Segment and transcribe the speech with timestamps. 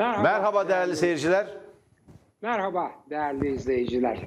[0.00, 1.46] Merhaba, Merhaba değerli seyirciler.
[2.42, 4.18] Merhaba değerli izleyiciler.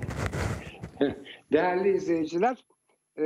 [1.51, 2.65] değerli izleyiciler,
[3.17, 3.25] e,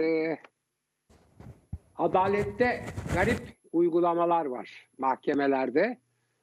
[1.96, 3.42] adalette garip
[3.72, 5.98] uygulamalar var mahkemelerde.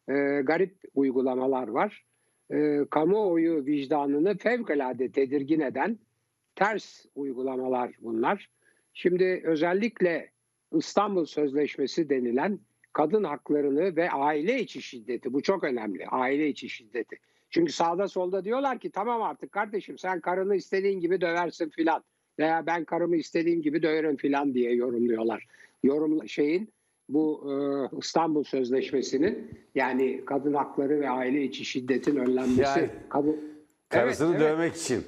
[0.09, 0.13] E,
[0.43, 2.05] garip uygulamalar var.
[2.51, 5.99] E, kamuoyu vicdanını fevkalade tedirgin eden
[6.55, 8.51] ters uygulamalar bunlar.
[8.93, 10.31] Şimdi özellikle
[10.73, 12.61] İstanbul Sözleşmesi denilen
[12.95, 16.07] kadın haklarını ve aile içi şiddeti bu çok önemli.
[16.07, 17.17] Aile içi şiddeti.
[17.51, 22.05] Çünkü sağda solda diyorlar ki tamam artık kardeşim sen karını istediğin gibi döversin filan
[22.39, 25.47] veya ben karımı istediğim gibi döverim filan diye yorumluyorlar.
[25.83, 26.73] Yorum şeyin
[27.09, 27.55] bu e,
[27.99, 33.55] İstanbul Sözleşmesi'nin yani kadın hakları ve aile içi şiddetin önlenmesi Yani kadın
[33.89, 34.53] Karısını Evet, evet.
[34.53, 35.05] dövmek için.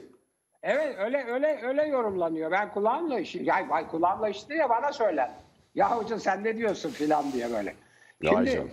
[0.62, 2.50] Evet öyle öyle öyle yorumlanıyor.
[2.50, 5.30] Ben kulağımla işi, ya vay kulağımla işti ya bana söyler.
[5.76, 7.74] Ya hoca sen ne diyorsun filan diye böyle.
[8.22, 8.70] Ya canım.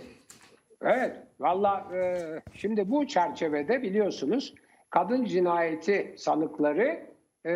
[0.82, 2.18] evet valla e,
[2.54, 4.54] şimdi bu çerçevede biliyorsunuz
[4.90, 7.00] kadın cinayeti sanıkları
[7.44, 7.52] e,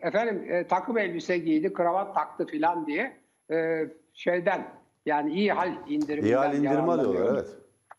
[0.00, 3.16] efendim e, takım elbise giydi, kravat taktı filan diye
[3.50, 4.66] e, şeyden
[5.06, 7.08] yani iyi hal indiriminden İhal indirimi yararlanıyor.
[7.08, 7.48] alıyorlar evet.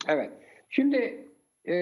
[0.08, 0.30] Evet.
[0.70, 1.28] Şimdi
[1.68, 1.76] e,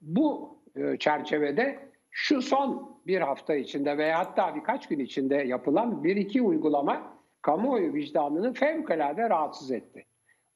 [0.00, 1.78] bu e, çerçevede
[2.10, 7.15] şu son bir hafta içinde veya hatta birkaç gün içinde yapılan bir iki uygulama
[7.46, 10.04] kamuoyu vicdanını fevkalade rahatsız etti.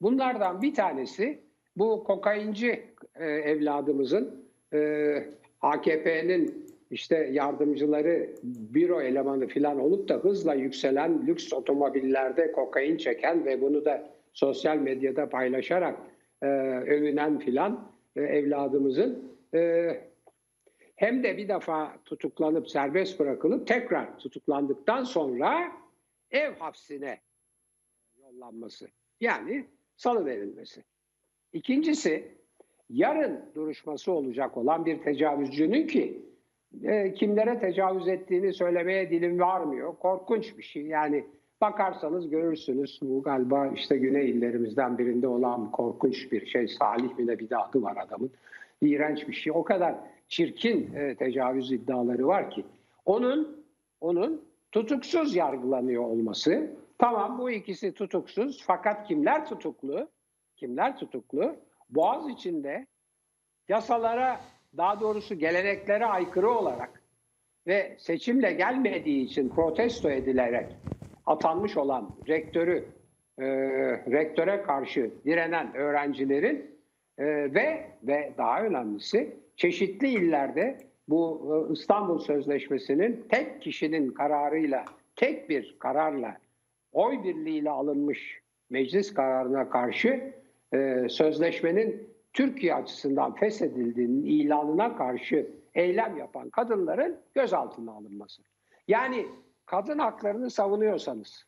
[0.01, 1.41] Bunlardan bir tanesi
[1.77, 2.83] bu kokainci
[3.15, 4.79] e, evladımızın e,
[5.61, 13.61] AKP'nin işte yardımcıları büro elemanı falan olup da hızla yükselen lüks otomobillerde kokain çeken ve
[13.61, 15.99] bunu da sosyal medyada paylaşarak
[16.43, 16.47] e,
[16.87, 19.91] övünen filan e, evladımızın e,
[20.97, 25.80] hem de bir defa tutuklanıp serbest bırakılıp tekrar tutuklandıktan sonra
[26.31, 27.20] ev hapsine
[28.17, 28.89] yollanması.
[29.20, 30.84] Yani salıverilmesi.
[31.53, 32.34] İkincisi
[32.91, 36.22] yarın duruşması olacak olan bir tecavüzcünün ki
[36.83, 39.97] e, kimlere tecavüz ettiğini söylemeye dilim varmıyor.
[39.97, 40.87] Korkunç bir şey.
[40.87, 41.25] Yani
[41.60, 46.69] bakarsanız görürsünüz bu galiba işte güney illerimizden birinde olan korkunç bir şey.
[46.69, 48.31] Salih mi ne bir de adı var adamın.
[48.81, 49.53] İğrenç bir şey.
[49.56, 49.94] O kadar
[50.28, 52.65] çirkin e, tecavüz iddiaları var ki.
[53.05, 53.65] Onun
[54.00, 56.70] onun tutuksuz yargılanıyor olması.
[56.98, 60.08] Tamam bu ikisi tutuksuz fakat kimler tutuklu?
[60.56, 61.56] Kimler tutuklu?
[61.91, 62.86] Boğaz içinde
[63.69, 64.41] yasalara
[64.76, 67.03] daha doğrusu geleneklere aykırı olarak
[67.66, 70.76] ve seçimle gelmediği için protesto edilerek
[71.26, 72.84] atanmış olan rektörü
[73.38, 73.47] e,
[74.10, 76.81] rektöre karşı direnen öğrencilerin
[77.19, 80.78] e, ve ve daha önemlisi çeşitli illerde
[81.10, 84.84] bu e, İstanbul Sözleşmesi'nin tek kişinin kararıyla
[85.16, 86.37] tek bir kararla
[86.93, 88.41] oy birliğiyle alınmış
[88.71, 90.34] meclis kararına karşı
[90.75, 98.43] e, sözleşmenin Türkiye açısından feshedildiğinin ilanına karşı eylem yapan kadınların gözaltına alınması.
[98.88, 99.26] Yani
[99.66, 101.47] kadın haklarını savunuyorsanız,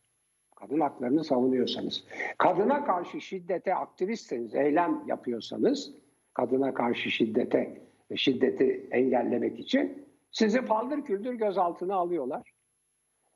[0.56, 2.04] kadın haklarını savunuyorsanız,
[2.38, 5.94] kadına karşı şiddete aktivistseniz, eylem yapıyorsanız,
[6.34, 7.82] kadına karşı şiddete,
[8.16, 12.52] şiddeti engellemek için sizi paldır küldür gözaltına alıyorlar.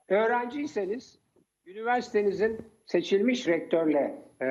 [0.09, 1.19] Öğrenciyseniz
[1.67, 4.47] üniversitenizin seçilmiş rektörle e,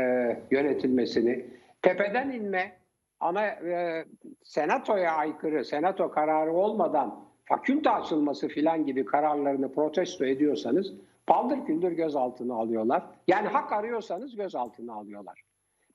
[0.52, 1.46] yönetilmesini,
[1.81, 2.78] tepeden inme,
[3.19, 4.06] ana e,
[4.44, 10.94] senatoya aykırı, senato kararı olmadan fakülte açılması filan gibi kararlarını protesto ediyorsanız
[11.28, 13.03] paldır küldür gözaltına alıyorlar.
[13.28, 15.41] Yani hak arıyorsanız gözaltına alıyorlar.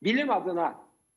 [0.03, 0.75] Bilim adına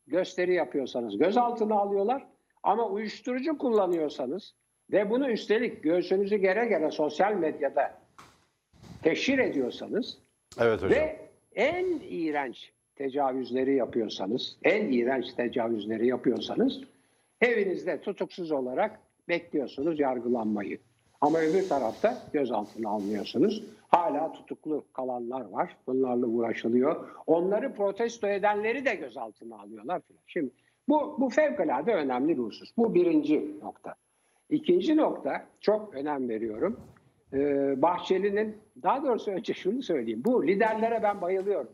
[0.07, 2.27] gösteri yapıyorsanız gözaltına alıyorlar.
[2.63, 4.53] Ama uyuşturucu kullanıyorsanız
[4.91, 7.97] ve bunu üstelik göğsünüzü gere gere sosyal medyada
[9.03, 10.17] teşhir ediyorsanız
[10.59, 10.89] Evet hocam.
[10.91, 11.19] ve
[11.55, 16.81] en iğrenç tecavüzleri yapıyorsanız, en iğrenç tecavüzleri yapıyorsanız
[17.41, 20.79] evinizde tutuksuz olarak bekliyorsunuz yargılanmayı.
[21.21, 23.63] Ama öbür tarafta gözaltına almıyorsunuz.
[23.87, 25.77] Hala tutuklu kalanlar var.
[25.87, 27.09] Bunlarla uğraşılıyor.
[27.27, 30.01] Onları protesto edenleri de gözaltına alıyorlar.
[30.01, 30.21] filan.
[30.27, 30.49] Şimdi
[30.89, 32.77] bu, bu fevkalade önemli bir husus.
[32.77, 33.95] Bu birinci nokta.
[34.49, 36.79] İkinci nokta çok önem veriyorum.
[37.33, 40.21] Ee, Bahçeli'nin daha doğrusu önce şunu söyleyeyim.
[40.25, 41.69] Bu liderlere ben bayılıyorum.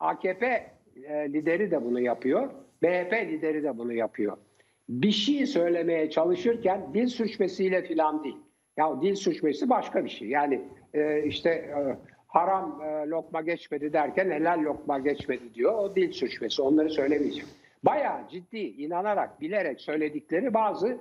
[0.00, 0.70] AKP
[1.04, 2.50] e, lideri de bunu yapıyor.
[2.82, 4.36] MHP lideri de bunu yapıyor.
[4.88, 8.36] Bir şey söylemeye çalışırken dil sürçmesiyle filan değil.
[8.76, 10.28] Ya dil sürçmesi başka bir şey.
[10.28, 10.60] Yani
[10.94, 15.74] e, işte e, haram lokma geçmedi derken helal lokma geçmedi diyor.
[15.78, 16.62] O dil sürçmesi.
[16.62, 17.48] Onları söylemeyeceğim.
[17.82, 20.98] Bayağı ciddi, inanarak, bilerek söyledikleri bazı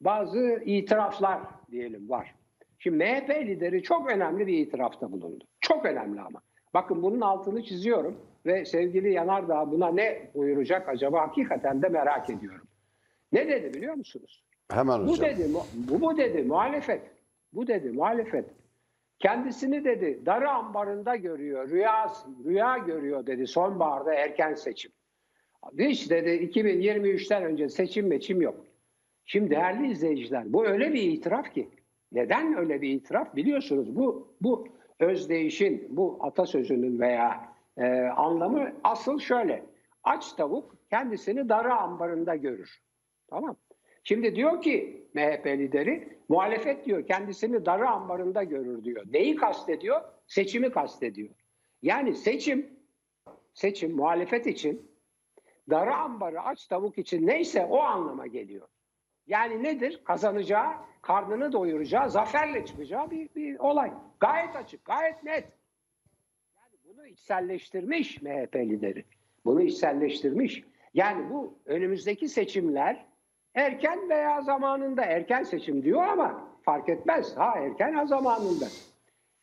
[0.00, 1.40] bazı itiraflar
[1.70, 2.34] diyelim var.
[2.78, 5.44] Şimdi MHP lideri çok önemli bir itirafta bulundu.
[5.60, 6.40] Çok önemli ama.
[6.74, 12.66] Bakın bunun altını çiziyorum ve sevgili Yanardağ buna ne buyuracak acaba hakikaten de merak ediyorum.
[13.32, 14.44] Ne dedi biliyor musunuz?
[14.70, 15.26] Hemen Bu hocam.
[15.30, 17.02] dedi, mu- bu, bu dedi muhalefet.
[17.52, 18.44] Bu dedi muhalefet.
[19.18, 22.12] Kendisini dedi darı ambarında görüyor, rüya
[22.44, 24.92] rüya görüyor dedi sonbaharda erken seçim.
[25.78, 28.66] Hiç dedi 2023'ten önce seçim meçim yok.
[29.24, 31.68] Şimdi değerli izleyiciler bu öyle bir itiraf ki.
[32.12, 33.36] Neden öyle bir itiraf?
[33.36, 34.68] Biliyorsunuz bu bu
[35.00, 39.64] özdeyişin, bu atasözünün veya e, anlamı asıl şöyle.
[40.04, 42.82] Aç tavuk kendisini darı ambarında görür.
[43.30, 43.56] Tamam.
[44.04, 49.04] Şimdi diyor ki MHP lideri muhalefet diyor kendisini darı ambarında görür diyor.
[49.12, 50.00] Neyi kastediyor?
[50.26, 51.34] Seçimi kastediyor.
[51.82, 52.66] Yani seçim
[53.54, 54.91] seçim muhalefet için
[55.70, 58.68] darı ambarı aç tavuk için neyse o anlama geliyor.
[59.26, 60.00] Yani nedir?
[60.04, 60.72] Kazanacağı,
[61.02, 63.92] karnını doyuracağı, zaferle çıkacağı bir, bir olay.
[64.20, 65.58] Gayet açık, gayet net.
[66.56, 69.04] Yani bunu içselleştirmiş MHP lideri.
[69.44, 70.64] Bunu içselleştirmiş.
[70.94, 73.06] Yani bu önümüzdeki seçimler
[73.54, 77.36] erken veya zamanında erken seçim diyor ama fark etmez.
[77.36, 78.66] Ha erken ha zamanında.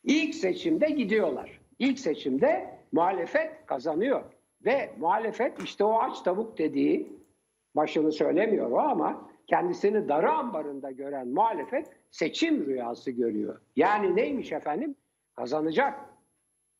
[0.04, 1.62] İlk seçimde gidiyorlar.
[1.80, 4.24] İlk seçimde muhalefet kazanıyor.
[4.66, 7.14] Ve muhalefet işte o aç tavuk dediği
[7.76, 13.62] başını söylemiyor o ama kendisini darı ambarında gören muhalefet seçim rüyası görüyor.
[13.76, 14.96] Yani neymiş efendim?
[15.36, 16.00] Kazanacak.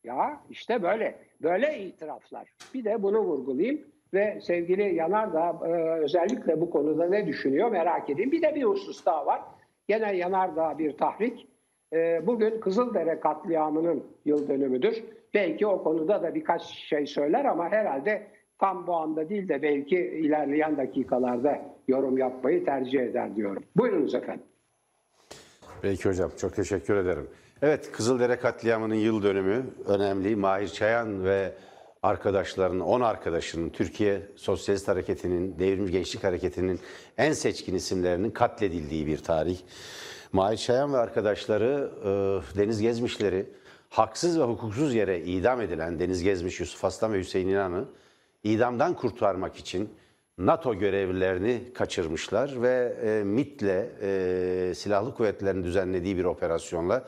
[0.04, 1.18] Ya işte böyle.
[1.42, 2.48] Böyle itiraflar.
[2.74, 3.80] Bir de bunu vurgulayayım
[4.14, 8.32] ve sevgili Yanardağ e, özellikle bu konuda ne düşünüyor merak edeyim.
[8.32, 9.42] Bir de bir husus daha var.
[9.88, 11.48] Gene Yanardağ bir tahrik.
[11.92, 15.04] E, bugün Kızıldere katliamının yıl dönümüdür.
[15.34, 18.26] Belki o konuda da birkaç şey söyler ama herhalde
[18.58, 23.62] tam bu anda değil de belki ilerleyen dakikalarda yorum yapmayı tercih eder diyorum.
[23.76, 24.44] Buyurunuz efendim.
[25.82, 27.28] Peki hocam çok teşekkür ederim.
[27.62, 30.36] Evet Kızıldere katliamının yıl dönümü önemli.
[30.36, 31.52] Mahir Çayan ve
[32.02, 36.80] arkadaşlarının, 10 arkadaşının Türkiye Sosyalist Hareketi'nin, Devrimci Gençlik Hareketi'nin
[37.18, 39.58] en seçkin isimlerinin katledildiği bir tarih.
[40.32, 43.46] Mahir Çayan ve arkadaşları e, Deniz Gezmişleri
[43.90, 47.84] haksız ve hukuksuz yere idam edilen Deniz Gezmiş, Yusuf Aslan ve Hüseyin İnan'ı
[48.44, 49.90] idamdan kurtarmak için
[50.38, 53.62] NATO görevlilerini kaçırmışlar ve e, MIT'le
[54.02, 57.04] e, silahlı kuvvetlerin düzenlediği bir operasyonla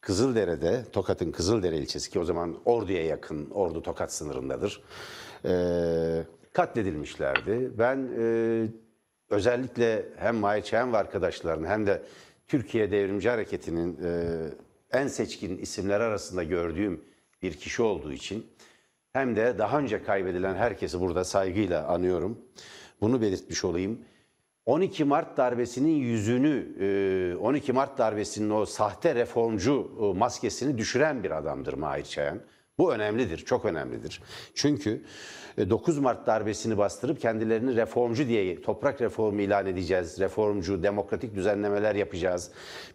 [0.00, 4.82] Kızıldere'de, Tokat'ın Kızıldere ilçesi ki o zaman Ordu'ya yakın, Ordu Tokat sınırındadır,
[5.44, 5.52] e,
[6.52, 7.70] katledilmişlerdi.
[7.78, 8.66] Ben e,
[9.30, 12.02] özellikle hem Mahir ve arkadaşlarını hem de
[12.46, 14.10] Türkiye Devrimci Hareketi'nin e,
[14.96, 17.04] en seçkin isimler arasında gördüğüm
[17.42, 18.46] bir kişi olduğu için
[19.12, 22.38] hem de daha önce kaybedilen herkesi burada saygıyla anıyorum.
[23.00, 24.00] Bunu belirtmiş olayım.
[24.66, 31.30] 12 Mart darbesinin yüzünü, e, 12 Mart darbesinin o sahte reformcu e, maskesini düşüren bir
[31.30, 32.40] adamdır Mahir Çayan.
[32.78, 34.22] Bu önemlidir, çok önemlidir.
[34.54, 35.02] Çünkü
[35.58, 40.20] e, 9 Mart darbesini bastırıp kendilerini reformcu diye toprak reformu ilan edeceğiz.
[40.20, 42.50] Reformcu, demokratik düzenlemeler yapacağız.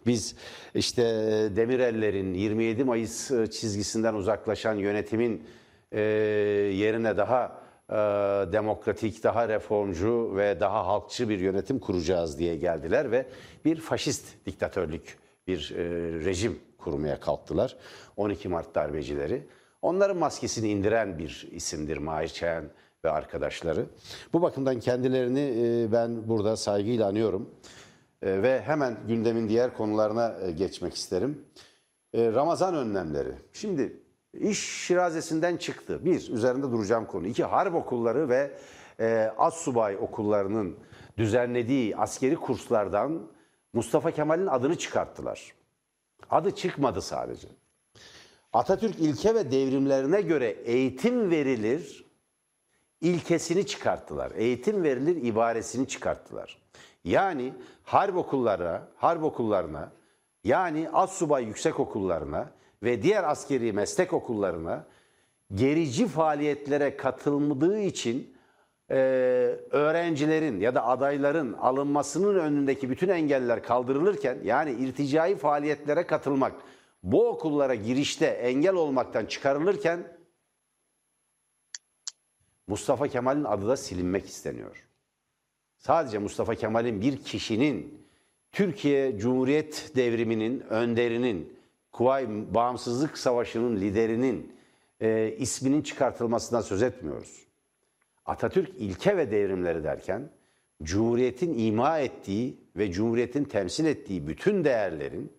[0.06, 0.36] Biz
[0.74, 5.44] işte e, Demirel'lerin 27 Mayıs e, çizgisinden uzaklaşan yönetimin
[5.92, 7.94] e, yerine daha e,
[8.52, 13.26] demokratik, daha reformcu ve daha halkçı bir yönetim kuracağız diye geldiler ve
[13.64, 15.84] bir faşist diktatörlük bir e,
[16.24, 17.76] rejim kurmaya kalktılar.
[18.16, 19.42] 12 Mart darbecileri.
[19.82, 22.64] Onların maskesini indiren bir isimdir Mahir Çayan
[23.04, 23.86] ve arkadaşları.
[24.32, 27.50] Bu bakımdan kendilerini e, ben burada saygıyla anıyorum.
[28.22, 31.44] E, ve hemen gündemin diğer konularına e, geçmek isterim.
[32.14, 33.32] Ramazan önlemleri.
[33.52, 34.02] Şimdi
[34.34, 36.04] iş şirazesinden çıktı.
[36.04, 37.26] Bir, üzerinde duracağım konu.
[37.26, 38.50] İki, harp okulları ve
[39.00, 40.76] e, assubay okullarının
[41.18, 43.22] düzenlediği askeri kurslardan
[43.72, 45.52] Mustafa Kemal'in adını çıkarttılar.
[46.30, 47.48] Adı çıkmadı sadece.
[48.52, 52.04] Atatürk ilke ve devrimlerine göre eğitim verilir
[53.00, 54.32] ilkesini çıkarttılar.
[54.36, 56.58] Eğitim verilir ibaresini çıkarttılar.
[57.04, 59.92] Yani harp okullara, harp okullarına
[60.44, 62.50] yani assubay yüksek okullarına
[62.82, 64.84] ve diğer askeri meslek okullarına
[65.54, 68.36] gerici faaliyetlere katılmadığı için
[68.90, 68.96] e,
[69.70, 76.52] öğrencilerin ya da adayların alınmasının önündeki bütün engeller kaldırılırken yani irticai faaliyetlere katılmak
[77.02, 80.16] bu okullara girişte engel olmaktan çıkarılırken
[82.66, 84.88] Mustafa Kemal'in adı da silinmek isteniyor.
[85.78, 88.06] Sadece Mustafa Kemal'in bir kişinin
[88.52, 91.58] Türkiye Cumhuriyet devriminin önderinin,
[91.92, 94.52] Kuvay Bağımsızlık Savaşı'nın liderinin
[95.00, 97.46] e, isminin çıkartılmasından söz etmiyoruz.
[98.24, 100.30] Atatürk ilke ve devrimleri derken
[100.82, 105.32] Cumhuriyet'in ima ettiği ve Cumhuriyet'in temsil ettiği bütün değerlerin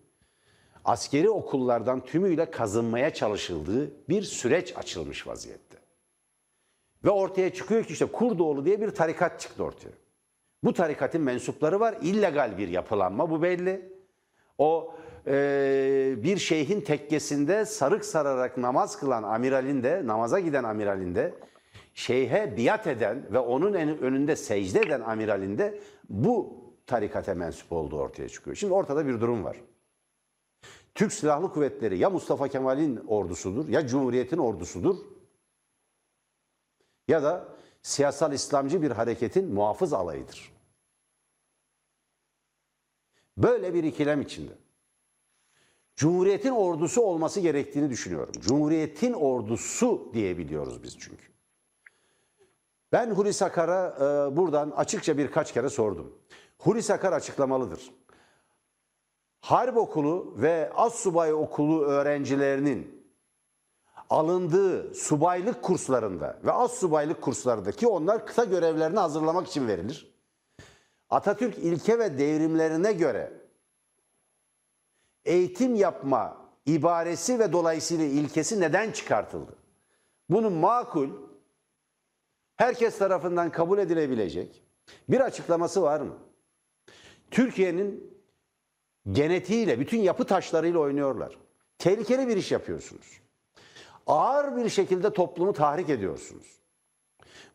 [0.84, 5.76] askeri okullardan tümüyle kazınmaya çalışıldığı bir süreç açılmış vaziyette.
[7.04, 9.92] Ve ortaya çıkıyor ki işte Kurdoğlu diye bir tarikat çıktı ortaya.
[10.64, 11.94] Bu tarikatın mensupları var.
[12.02, 13.92] İllegal bir yapılanma bu belli.
[14.58, 14.94] O
[15.26, 21.34] e, bir şeyhin tekkesinde sarık sararak namaz kılan amiralinde, namaza giden amiralinde,
[21.94, 28.56] şeyhe biat eden ve onun önünde secde eden amiralinde bu tarikate mensup olduğu ortaya çıkıyor.
[28.56, 29.56] Şimdi ortada bir durum var.
[30.94, 34.96] Türk Silahlı Kuvvetleri ya Mustafa Kemal'in ordusudur ya Cumhuriyet'in ordusudur
[37.08, 37.48] ya da
[37.82, 40.52] siyasal İslamcı bir hareketin muhafız alayıdır.
[43.36, 44.52] Böyle bir ikilem içinde.
[45.96, 48.32] Cumhuriyetin ordusu olması gerektiğini düşünüyorum.
[48.40, 51.24] Cumhuriyetin ordusu diyebiliyoruz biz çünkü.
[52.92, 56.18] Ben Hulusi Akar'a e, buradan açıkça birkaç kere sordum.
[56.58, 57.90] Hulusi Akar açıklamalıdır.
[59.44, 63.06] Harp okulu ve Assubay okulu öğrencilerinin
[64.10, 70.14] alındığı subaylık kurslarında ve astsubaylık kurslarındaki onlar kısa görevlerini hazırlamak için verilir.
[71.10, 73.32] Atatürk ilke ve devrimlerine göre
[75.24, 76.36] eğitim yapma
[76.66, 79.56] ibaresi ve dolayısıyla ilkesi neden çıkartıldı?
[80.30, 81.08] Bunun makul,
[82.56, 84.62] herkes tarafından kabul edilebilecek
[85.08, 86.14] bir açıklaması var mı?
[87.30, 88.13] Türkiye'nin
[89.12, 91.38] genetiğiyle, bütün yapı taşlarıyla oynuyorlar.
[91.78, 93.20] Tehlikeli bir iş yapıyorsunuz.
[94.06, 96.46] Ağır bir şekilde toplumu tahrik ediyorsunuz.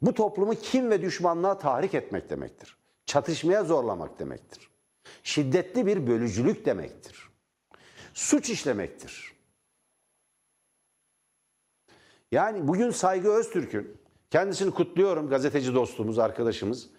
[0.01, 2.77] Bu toplumu kim ve düşmanlığa tahrik etmek demektir.
[3.05, 4.69] Çatışmaya zorlamak demektir.
[5.23, 7.29] Şiddetli bir bölücülük demektir.
[8.13, 9.33] Suç işlemektir.
[12.31, 13.97] Yani bugün Saygı Öztürk'ün,
[14.31, 16.89] kendisini kutluyorum gazeteci dostumuz, arkadaşımız,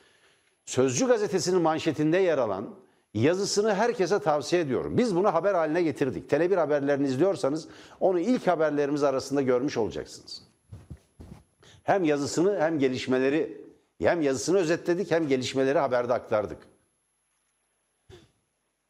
[0.70, 2.74] Sözcü gazetesinin manşetinde yer alan
[3.14, 4.98] yazısını herkese tavsiye ediyorum.
[4.98, 6.32] Biz bunu haber haline getirdik.
[6.32, 7.68] Tele1 haberlerini izliyorsanız
[8.00, 10.42] onu ilk haberlerimiz arasında görmüş olacaksınız.
[11.82, 13.60] Hem yazısını hem gelişmeleri
[13.98, 16.58] hem yazısını özetledik hem gelişmeleri haberde aktardık.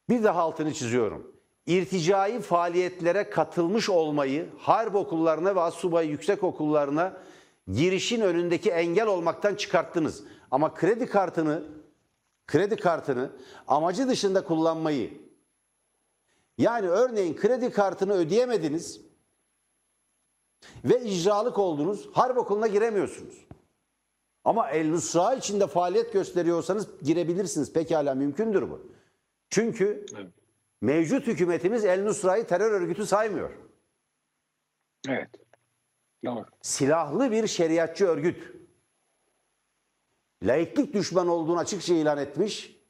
[0.09, 1.31] Bir daha altını çiziyorum.
[1.65, 7.13] İrticai faaliyetlere katılmış olmayı harp okullarına ve asubay yüksek okullarına
[7.71, 10.23] girişin önündeki engel olmaktan çıkarttınız.
[10.51, 11.63] Ama kredi kartını
[12.51, 13.31] kredi kartını
[13.67, 15.13] amacı dışında kullanmayı
[16.57, 19.01] yani örneğin kredi kartını ödeyemediniz
[20.85, 23.45] ve icralık oldunuz harp okuluna giremiyorsunuz.
[24.43, 27.73] Ama El Nusra içinde faaliyet gösteriyorsanız girebilirsiniz.
[27.73, 28.91] Pekala mümkündür bu.
[29.49, 30.27] Çünkü Evet.
[30.81, 33.49] mevcut hükümetimiz El Nusra'yı terör örgütü saymıyor.
[35.09, 35.29] Evet.
[36.25, 36.45] Doğru.
[36.61, 38.60] Silahlı bir şeriatçı örgüt.
[40.43, 42.81] Laiklik düşman olduğunu açıkça ilan etmiş.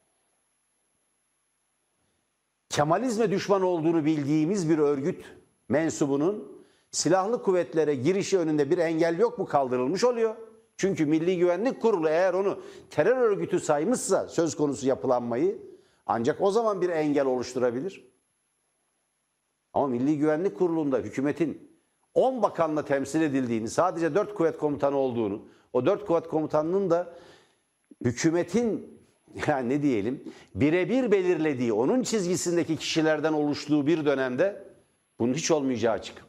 [2.70, 5.26] Kemalizme düşman olduğunu bildiğimiz bir örgüt
[5.70, 10.36] mensubunun silahlı kuvvetlere girişi önünde bir engel yok mu kaldırılmış oluyor.
[10.78, 15.58] Çünkü Milli Güvenlik Kurulu eğer onu terör örgütü saymışsa söz konusu yapılanmayı
[16.06, 18.12] ancak o zaman bir engel oluşturabilir.
[19.74, 21.72] Ama Milli Güvenlik Kurulu'nda hükümetin
[22.14, 25.42] 10 bakanla temsil edildiğini, sadece 4 kuvvet komutanı olduğunu,
[25.74, 27.14] o 4 kuvvet komutanının da
[28.06, 29.02] hükümetin
[29.48, 30.24] yani ne diyelim
[30.56, 34.64] birebir belirlediği, onun çizgisindeki kişilerden oluştuğu bir dönemde
[35.20, 36.26] bunun hiç olmayacağı açık.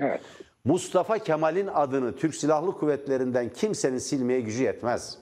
[0.00, 0.22] Evet.
[0.64, 5.18] Mustafa Kemal'in adını Türk Silahlı Kuvvetleri'nden kimsenin silmeye gücü yetmez.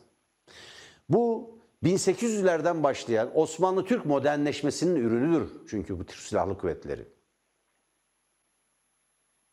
[1.09, 7.07] Bu 1800'lerden başlayan Osmanlı Türk modernleşmesinin ürünüdür çünkü bu Türk Silahlı Kuvvetleri.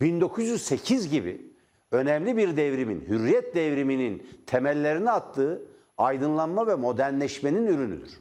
[0.02, 1.52] 1908 gibi
[1.92, 5.62] önemli bir devrimin, hürriyet devriminin temellerini attığı
[5.98, 8.20] aydınlanma ve modernleşmenin ürünüdür.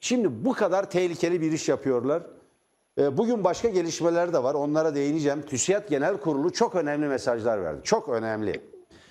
[0.00, 2.22] Şimdi bu kadar tehlikeli bir iş yapıyorlar.
[2.98, 4.54] Ee, Bugün başka gelişmeler de var.
[4.54, 5.42] Onlara değineceğim.
[5.42, 7.80] TÜSİAD Genel Kurulu çok önemli mesajlar verdi.
[7.84, 8.60] Çok önemli.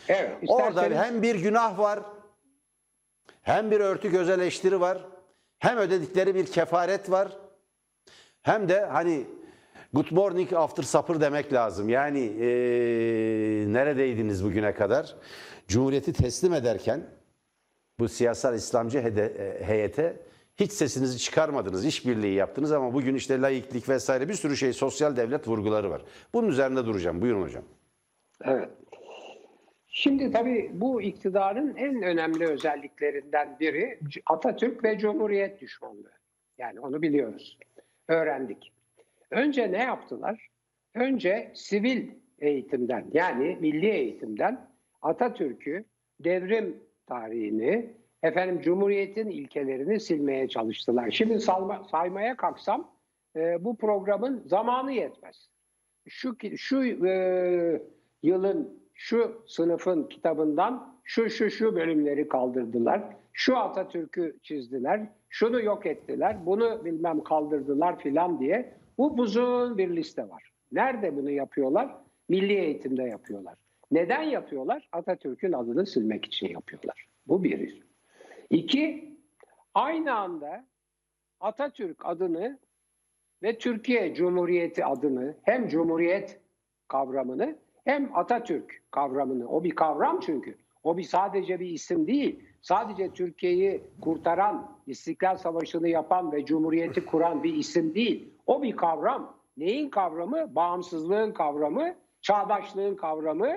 [0.07, 0.37] Evet.
[0.47, 1.99] Orada isterseniz- hem bir günah var,
[3.41, 5.05] hem bir örtük öz eleştiri var,
[5.59, 7.37] hem ödedikleri bir kefaret var,
[8.41, 9.25] hem de hani
[9.95, 11.89] good morning after supper demek lazım.
[11.89, 15.15] Yani eee, neredeydiniz bugüne kadar?
[15.67, 17.01] Cumhuriyeti teslim ederken
[17.99, 20.17] bu siyasal İslamcı e, heyete
[20.57, 25.47] hiç sesinizi çıkarmadınız, işbirliği yaptınız ama bugün işte laiklik vesaire bir sürü şey sosyal devlet
[25.47, 26.01] vurguları var.
[26.33, 27.21] Bunun üzerinde duracağım.
[27.21, 27.63] Buyurun hocam.
[28.43, 28.69] Evet.
[29.87, 36.11] Şimdi tabii bu iktidarın en önemli özelliklerinden biri Atatürk ve Cumhuriyet düşmanlığı.
[36.57, 37.57] Yani onu biliyoruz.
[38.07, 38.74] Öğrendik.
[39.31, 40.47] Önce ne yaptılar?
[40.93, 44.69] Önce sivil eğitimden yani milli eğitimden
[45.01, 45.85] Atatürk'ü,
[46.19, 51.11] devrim tarihini, efendim Cumhuriyet'in ilkelerini silmeye çalıştılar.
[51.11, 52.91] Şimdi salma, saymaya kalksam
[53.35, 55.49] e, bu programın zamanı yetmez.
[56.07, 57.81] Şu şu e,
[58.23, 63.01] yılın şu sınıfın kitabından şu şu şu bölümleri kaldırdılar.
[63.33, 65.01] Şu Atatürk'ü çizdiler.
[65.29, 66.45] Şunu yok ettiler.
[66.45, 68.73] Bunu bilmem kaldırdılar filan diye.
[68.97, 70.51] Bu uzun bir liste var.
[70.71, 71.95] Nerede bunu yapıyorlar?
[72.29, 73.55] Milli eğitimde yapıyorlar.
[73.91, 74.89] Neden yapıyorlar?
[74.91, 77.07] Atatürk'ün adını silmek için yapıyorlar.
[77.27, 77.81] Bu bir.
[78.49, 79.17] İki,
[79.73, 80.65] aynı anda
[81.39, 82.59] Atatürk adını
[83.43, 86.39] ve Türkiye Cumhuriyeti adını hem Cumhuriyet
[86.87, 93.13] kavramını hem Atatürk kavramını o bir kavram çünkü o bir sadece bir isim değil sadece
[93.13, 99.89] Türkiye'yi kurtaran İstiklal Savaşı'nı yapan ve Cumhuriyeti kuran bir isim değil o bir kavram neyin
[99.89, 103.47] kavramı bağımsızlığın kavramı çağdaşlığın kavramı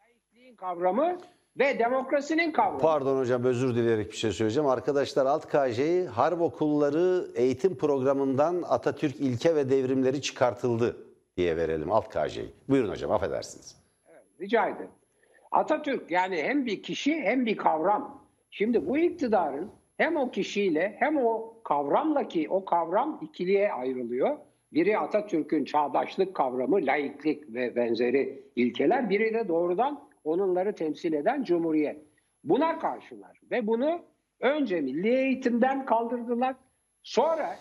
[0.00, 1.18] laikliğin kavramı
[1.58, 2.78] ve demokrasinin kavramı.
[2.78, 4.68] Pardon hocam özür dileyerek bir şey söyleyeceğim.
[4.68, 10.96] Arkadaşlar Alt KJ'yi Harp Okulları eğitim programından Atatürk ilke ve devrimleri çıkartıldı
[11.36, 12.54] diye verelim Alt KJ'yi.
[12.68, 13.76] Buyurun hocam affedersiniz.
[14.40, 14.90] Rica ederim.
[15.50, 18.24] Atatürk yani hem bir kişi hem bir kavram.
[18.50, 24.38] Şimdi bu iktidarın hem o kişiyle hem o kavramla ki o kavram ikiliye ayrılıyor.
[24.72, 29.10] Biri Atatürk'ün çağdaşlık kavramı, laiklik ve benzeri ilkeler.
[29.10, 32.02] Biri de doğrudan onunları temsil eden Cumhuriyet.
[32.44, 34.04] Buna karşılar ve bunu
[34.40, 36.56] önce milli eğitimden kaldırdılar.
[37.02, 37.56] Sonra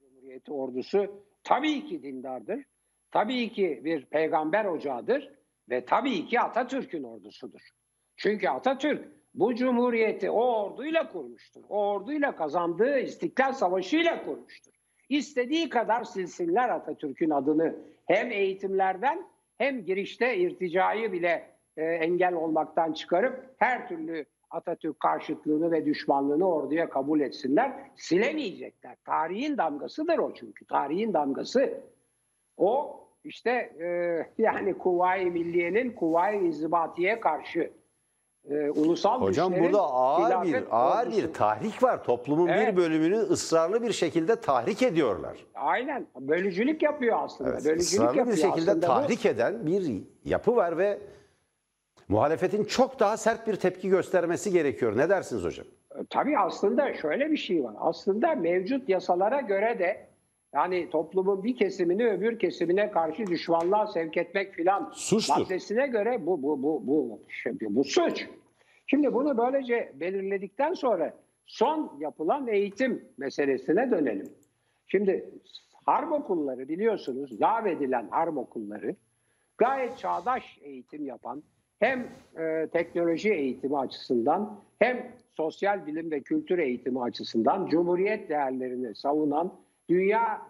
[0.00, 2.64] Cumhuriyeti ordusu tabii ki dindardır.
[3.10, 5.32] Tabii ki bir peygamber ocağıdır
[5.68, 7.70] ve tabii ki Atatürk'ün ordusudur.
[8.16, 11.62] Çünkü Atatürk bu cumhuriyeti o orduyla kurmuştur.
[11.68, 14.72] O orduyla kazandığı İstiklal Savaşı'yla kurmuştur.
[15.08, 19.26] İstediği kadar silsinler Atatürk'ün adını hem eğitimlerden
[19.58, 26.88] hem girişte irticayı bile e, engel olmaktan çıkarıp her türlü Atatürk karşıtlığını ve düşmanlığını orduya
[26.88, 27.72] kabul etsinler.
[27.96, 28.96] Silemeyecekler.
[29.04, 30.66] Tarihin damgasıdır o çünkü.
[30.66, 31.80] Tarihin damgası.
[32.56, 37.70] O işte e, yani Kuvayi Milliye'nin Kuvayi İnzibatiye karşı
[38.48, 42.04] e, ulusal Hocam güçlerin burada ağır bir ağır ordusu- bir tahrik var.
[42.04, 42.76] Toplumun bir Evet.
[42.76, 45.46] bölümünü ısrarlı bir şekilde tahrik ediyorlar.
[45.54, 46.06] Aynen.
[46.20, 47.50] Bölücülük yapıyor aslında.
[47.50, 48.90] Evet, Bölücülük ısrarlı yapıyor bir şekilde aslında bu.
[48.90, 50.98] tahrik eden bir yapı var ve
[52.08, 54.96] muhalefetin çok daha sert bir tepki göstermesi gerekiyor.
[54.96, 55.66] Ne dersiniz hocam?
[56.10, 57.74] Tabii aslında şöyle bir şey var.
[57.78, 60.06] Aslında mevcut yasalara göre de
[60.54, 64.92] yani toplumun bir kesimini öbür kesimine karşı düşmanlığa sevk etmek filan
[65.28, 68.26] maddesine göre bu bu bu bu şey, bu suç.
[68.90, 71.14] Şimdi bunu böylece belirledikten sonra
[71.46, 74.28] son yapılan eğitim meselesine dönelim.
[74.86, 75.30] Şimdi
[75.86, 77.30] harp okulları biliyorsunuz
[77.66, 78.96] edilen harp okulları
[79.58, 81.42] gayet çağdaş eğitim yapan
[81.78, 89.54] hem e, teknoloji eğitimi açısından hem sosyal bilim ve kültür eğitimi açısından cumhuriyet değerlerini savunan
[89.88, 90.42] dünya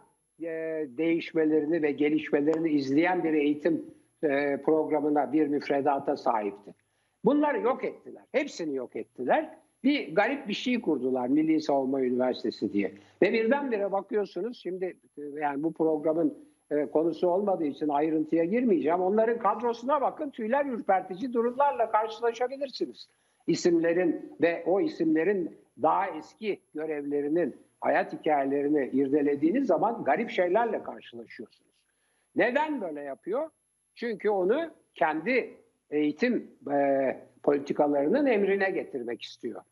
[0.42, 0.46] e,
[0.88, 3.85] değişmelerini ve gelişmelerini izleyen bir eğitim
[4.22, 6.80] e, programına bir müfredata sahipti.
[7.25, 8.23] Bunları yok ettiler.
[8.33, 9.51] Hepsini yok ettiler.
[9.85, 12.95] Bir garip bir şey kurdular Milli Savunma Üniversitesi diye.
[13.23, 16.39] Ve birdenbire bakıyorsunuz şimdi e, yani bu programın
[16.71, 19.01] e, konusu olmadığı için ayrıntıya girmeyeceğim.
[19.01, 23.09] Onların kadrosuna bakın tüyler ürpertici durumlarla karşılaşabilirsiniz.
[23.47, 31.71] İsimlerin ve o isimlerin daha eski görevlerinin hayat hikayelerini irdelediğiniz zaman garip şeylerle karşılaşıyorsunuz.
[32.37, 33.51] Neden böyle yapıyor?
[33.95, 35.57] Çünkü onu kendi
[35.90, 39.62] eğitim e, politikalarının emrine getirmek istiyor.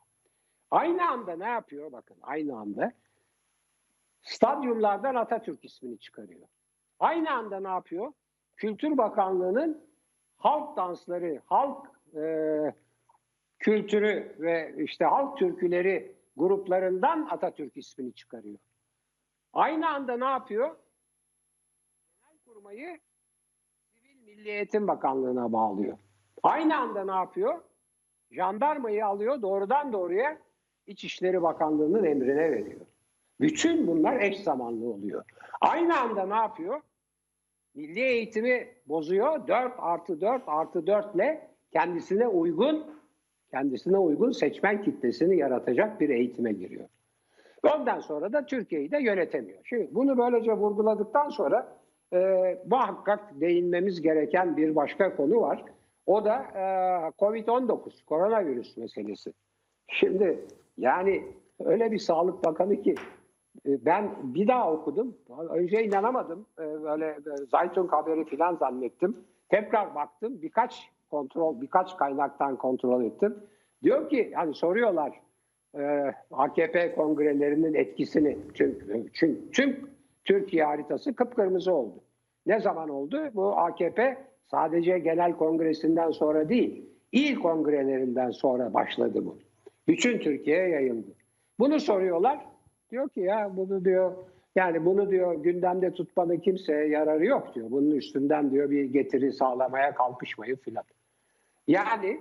[0.71, 1.93] Aynı anda ne yapıyor?
[1.93, 2.93] Bakın aynı anda
[4.23, 6.49] stadyumlardan Atatürk ismini çıkarıyor.
[7.01, 8.13] Aynı anda ne yapıyor?
[8.57, 9.89] Kültür Bakanlığı'nın
[10.37, 12.23] halk dansları, halk e,
[13.59, 18.59] kültürü ve işte halk türküleri gruplarından Atatürk ismini çıkarıyor.
[19.53, 20.77] Aynı anda ne yapıyor?
[22.07, 23.01] Genel kurmayı
[23.85, 25.99] Sivil Milli Eğitim Bakanlığı'na bağlıyor.
[26.43, 27.55] Aynı anda ne yapıyor?
[28.31, 30.39] Jandarmayı alıyor doğrudan doğruya
[30.87, 32.81] İçişleri Bakanlığı'nın emrine veriyor.
[33.41, 35.25] Bütün bunlar eş zamanlı oluyor.
[35.61, 36.81] Aynı anda ne yapıyor?
[37.75, 39.49] Milli eğitimi bozuyor.
[39.49, 42.99] 4 artı 4 artı 4 ile kendisine uygun
[43.51, 46.89] kendisine uygun seçmen kitlesini yaratacak bir eğitime giriyor.
[47.75, 49.59] Ondan sonra da Türkiye'yi de yönetemiyor.
[49.65, 51.77] Şimdi bunu böylece vurguladıktan sonra
[52.13, 52.19] e,
[52.71, 55.65] muhakkak değinmemiz gereken bir başka konu var.
[56.09, 56.63] O da e,
[57.19, 59.33] Covid-19, koronavirüs meselesi.
[59.89, 60.47] Şimdi
[60.79, 61.25] yani
[61.65, 62.95] öyle bir Sağlık Bakanı ki
[63.67, 65.17] e, ben bir daha okudum.
[65.51, 66.47] Önce inanamadım.
[66.59, 69.17] E, Böyle e, Zaytun haberi falan zannettim.
[69.49, 70.43] Tekrar baktım.
[70.43, 73.37] Birkaç kontrol, birkaç kaynaktan kontrol ettim.
[73.83, 75.21] Diyor ki hani soruyorlar
[75.79, 79.91] e, AKP kongrelerinin etkisini çünkü, çünkü tüm
[80.25, 82.01] Türkiye haritası kıpkırmızı oldu.
[82.47, 83.31] Ne zaman oldu?
[83.35, 89.39] Bu AKP sadece genel kongresinden sonra değil, İl kongrelerinden sonra başladı bu.
[89.89, 91.11] Bütün Türkiye'ye yayıldı.
[91.59, 92.47] Bunu soruyorlar.
[92.91, 94.17] Diyor ki ya bunu diyor
[94.57, 97.71] yani bunu diyor gündemde tutmanın kimseye yararı yok diyor.
[97.71, 100.85] Bunun üstünden diyor bir getiri sağlamaya kalkışmayın filan.
[101.67, 102.21] Yani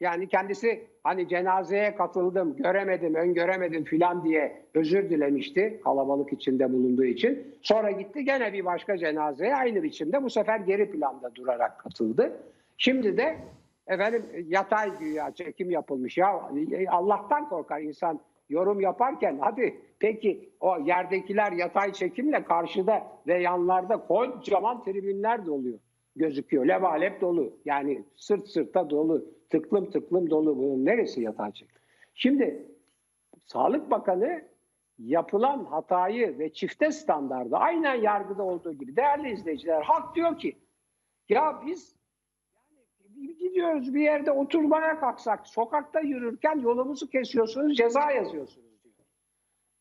[0.00, 7.54] yani kendisi hani cenazeye katıldım, göremedim, öngöremedim filan diye özür dilemişti kalabalık içinde bulunduğu için.
[7.62, 12.36] Sonra gitti gene bir başka cenazeye aynı biçimde bu sefer geri planda durarak katıldı.
[12.78, 13.36] Şimdi de
[13.86, 16.18] efendim yatay güya çekim yapılmış.
[16.18, 16.50] Ya
[16.88, 24.84] Allah'tan korkar insan yorum yaparken hadi peki o yerdekiler yatay çekimle karşıda ve yanlarda kocaman
[24.84, 25.78] tribünler doluyor
[26.16, 26.66] gözüküyor.
[26.66, 27.52] Levalep dolu.
[27.64, 29.35] Yani sırt sırta dolu.
[29.50, 30.58] Tıklım tıklım dolu.
[30.58, 31.76] Bunun neresi yatay çekim?
[32.14, 32.66] Şimdi
[33.44, 34.42] Sağlık Bakanı
[34.98, 40.56] yapılan hatayı ve çifte standardı aynen yargıda olduğu gibi değerli izleyiciler halk diyor ki
[41.28, 41.96] ya biz
[43.16, 48.94] yani gidiyoruz bir yerde oturmaya kalksak sokakta yürürken yolumuzu kesiyorsunuz ceza yazıyorsunuz diyor.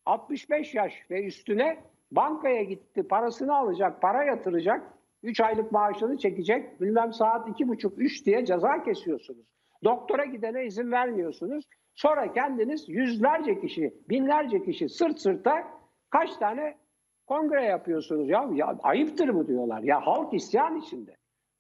[0.06, 7.14] 65 yaş ve üstüne bankaya gitti parasını alacak para yatıracak 3 aylık maaşını çekecek bilmem
[7.14, 9.55] saat 2,5-3 diye ceza kesiyorsunuz.
[9.84, 11.66] Doktora gidene izin vermiyorsunuz.
[11.96, 15.68] Sonra kendiniz yüzlerce kişi, binlerce kişi sırt sırta
[16.10, 16.78] kaç tane
[17.28, 18.50] kongre yapıyorsunuz ya.
[18.54, 19.84] ya ayıptır bu diyorlar.
[19.84, 21.16] Ya halk isyan içinde.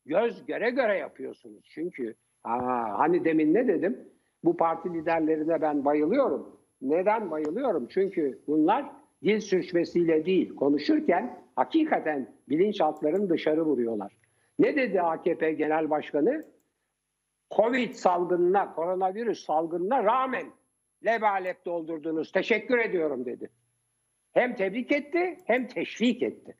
[0.05, 1.65] Göz göre göre yapıyorsunuz.
[1.73, 4.09] Çünkü aa, hani demin ne dedim?
[4.43, 6.59] Bu parti liderlerine ben bayılıyorum.
[6.81, 7.87] Neden bayılıyorum?
[7.89, 8.85] Çünkü bunlar
[9.23, 14.17] dil sürçmesiyle değil, konuşurken hakikaten bilinçaltlarını dışarı vuruyorlar.
[14.59, 16.45] Ne dedi AKP Genel Başkanı?
[17.55, 20.45] Covid salgınına, koronavirüs salgınına rağmen
[21.05, 22.31] lebalep doldurdunuz.
[22.31, 23.49] Teşekkür ediyorum dedi.
[24.33, 26.55] Hem tebrik etti hem teşvik etti.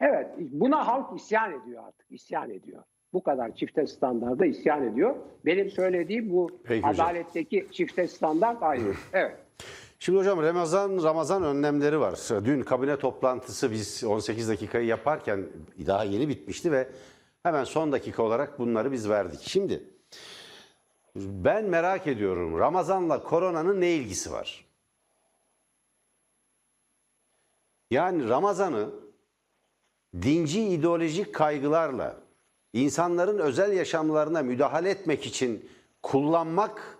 [0.00, 2.06] Evet buna halk isyan ediyor artık.
[2.10, 2.82] isyan ediyor.
[3.12, 5.16] Bu kadar çifte standarda isyan ediyor.
[5.46, 7.06] Benim söylediğim bu Peki hocam.
[7.06, 8.94] adaletteki çifte standart ayrı.
[9.12, 9.36] Evet.
[9.98, 12.18] Şimdi hocam Ramazan Ramazan önlemleri var.
[12.44, 15.46] Dün kabine toplantısı biz 18 dakikayı yaparken
[15.86, 16.88] daha yeni bitmişti ve
[17.42, 19.40] hemen son dakika olarak bunları biz verdik.
[19.40, 19.82] Şimdi
[21.16, 24.64] ben merak ediyorum Ramazan'la koronanın ne ilgisi var?
[27.90, 28.90] Yani Ramazan'ı
[30.22, 32.16] dinci ideolojik kaygılarla
[32.72, 35.70] insanların özel yaşamlarına müdahale etmek için
[36.02, 36.98] kullanmak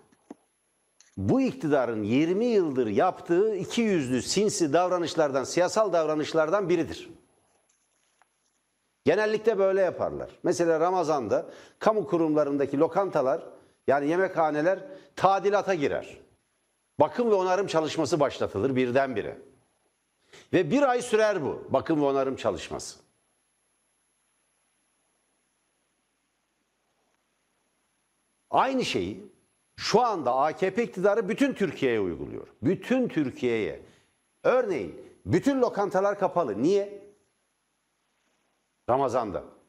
[1.16, 7.11] bu iktidarın 20 yıldır yaptığı iki yüzlü sinsi davranışlardan, siyasal davranışlardan biridir.
[9.05, 10.31] Genellikle böyle yaparlar.
[10.42, 11.46] Mesela Ramazan'da
[11.79, 13.42] kamu kurumlarındaki lokantalar
[13.90, 14.79] yani yemekhaneler
[15.16, 16.18] tadilata girer.
[17.00, 19.38] Bakım ve onarım çalışması başlatılır birdenbire.
[20.53, 22.98] Ve bir ay sürer bu bakım ve onarım çalışması.
[28.50, 29.33] Aynı şeyi
[29.76, 32.46] şu anda AKP iktidarı bütün Türkiye'ye uyguluyor.
[32.62, 33.83] Bütün Türkiye'ye.
[34.42, 36.62] Örneğin bütün lokantalar kapalı.
[36.62, 37.03] Niye?
[38.88, 39.60] Ramazan'da.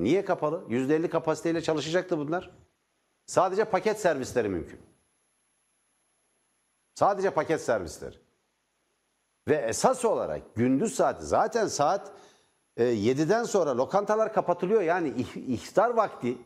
[0.00, 0.64] Niye kapalı?
[0.68, 2.50] %50 kapasiteyle çalışacaktı bunlar.
[3.26, 4.80] Sadece paket servisleri mümkün.
[6.94, 8.16] Sadece paket servisleri.
[9.48, 12.12] Ve esas olarak gündüz saati zaten saat
[12.76, 14.82] e, 7'den sonra lokantalar kapatılıyor.
[14.82, 16.38] Yani iftar vakti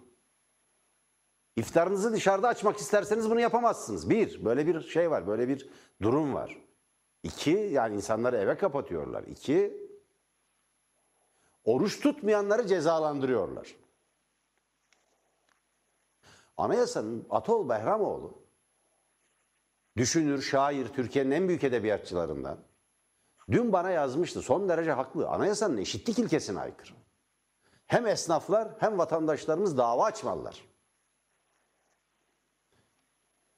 [1.56, 4.10] İftarınızı dışarıda açmak isterseniz bunu yapamazsınız.
[4.10, 5.68] Bir, böyle bir şey var, böyle bir
[6.02, 6.58] durum var.
[7.22, 9.22] İki, yani insanları eve kapatıyorlar.
[9.22, 9.83] İki,
[11.64, 13.76] oruç tutmayanları cezalandırıyorlar.
[16.56, 18.42] Anayasanın Atol Behramoğlu,
[19.96, 22.58] düşünür, şair, Türkiye'nin en büyük edebiyatçılarından,
[23.50, 25.28] dün bana yazmıştı, son derece haklı.
[25.28, 26.92] Anayasanın eşitlik ilkesine aykırı.
[27.86, 30.64] Hem esnaflar hem vatandaşlarımız dava açmalılar.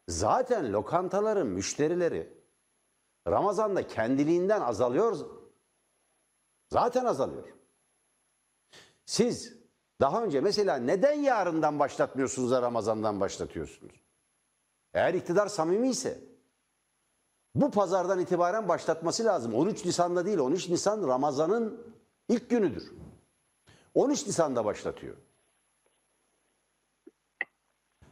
[0.09, 2.37] Zaten lokantaların müşterileri
[3.27, 5.17] Ramazan'da kendiliğinden azalıyor.
[6.69, 7.56] Zaten azalıyor.
[9.07, 9.57] Siz
[10.01, 13.95] daha önce mesela neden yarından başlatmıyorsunuz da Ramazan'dan başlatıyorsunuz?
[14.95, 16.21] Eğer iktidar samimi ise
[17.55, 19.55] bu pazardan itibaren başlatması lazım.
[19.55, 21.95] 13 Nisan'da değil, 13 Nisan Ramazan'ın
[22.29, 22.93] ilk günüdür.
[23.95, 25.17] 13 Nisan'da başlatıyor.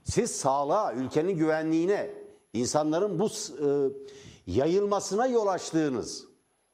[0.05, 2.15] Siz sağlığa, ülkenin güvenliğine,
[2.53, 3.91] insanların bu e,
[4.47, 6.27] yayılmasına yol açtığınız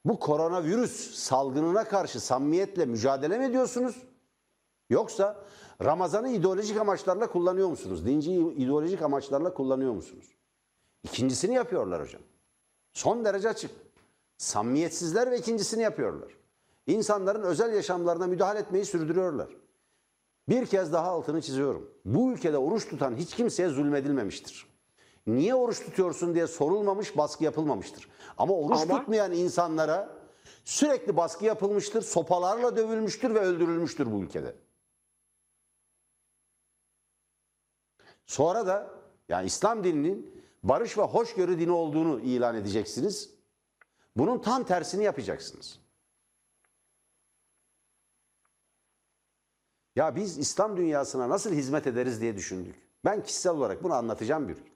[0.04, 4.09] bu koronavirüs salgınına karşı samimiyetle mücadele mi ediyorsunuz?
[4.90, 5.44] Yoksa
[5.84, 8.06] Ramazan'ı ideolojik amaçlarla kullanıyor musunuz?
[8.06, 10.26] Dinci ideolojik amaçlarla kullanıyor musunuz?
[11.02, 12.22] İkincisini yapıyorlar hocam.
[12.92, 13.70] Son derece açık.
[14.38, 16.32] Samimiyetsizler ve ikincisini yapıyorlar.
[16.86, 19.48] İnsanların özel yaşamlarına müdahale etmeyi sürdürüyorlar.
[20.48, 21.90] Bir kez daha altını çiziyorum.
[22.04, 24.66] Bu ülkede oruç tutan hiç kimseye zulmedilmemiştir.
[25.26, 28.08] Niye oruç tutuyorsun diye sorulmamış, baskı yapılmamıştır.
[28.38, 30.08] Ama oruç Ama- tutmayan insanlara
[30.64, 34.54] sürekli baskı yapılmıştır, sopalarla dövülmüştür ve öldürülmüştür bu ülkede.
[38.30, 38.90] Sonra da
[39.28, 43.30] yani İslam dininin barış ve hoşgörü dini olduğunu ilan edeceksiniz.
[44.16, 45.80] Bunun tam tersini yapacaksınız.
[49.96, 52.74] Ya biz İslam dünyasına nasıl hizmet ederiz diye düşündük.
[53.04, 54.72] Ben kişisel olarak bunu anlatacağım bir gün.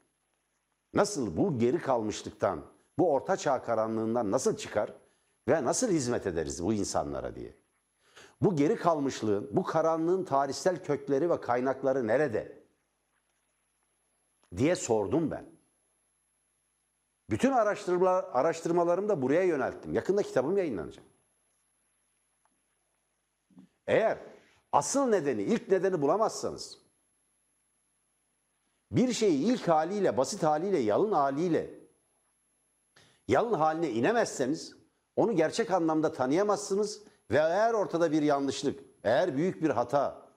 [0.95, 2.65] Nasıl bu geri kalmışlıktan,
[2.99, 4.93] bu orta çağ karanlığından nasıl çıkar
[5.49, 7.55] ve nasıl hizmet ederiz bu insanlara diye.
[8.41, 12.64] Bu geri kalmışlığın, bu karanlığın tarihsel kökleri ve kaynakları nerede?
[14.57, 15.47] Diye sordum ben.
[17.31, 19.93] Bütün araştırmalar, araştırmalarımı da buraya yönelttim.
[19.93, 21.05] Yakında kitabım yayınlanacak.
[23.87, 24.19] Eğer
[24.73, 26.79] asıl nedeni, ilk nedeni bulamazsanız,
[28.91, 31.71] bir şeyi ilk haliyle, basit haliyle, yalın haliyle,
[33.29, 34.77] yalın haline inemezseniz,
[35.17, 40.29] onu gerçek anlamda tanıyamazsınız ve eğer ortada bir yanlışlık, eğer büyük bir hata,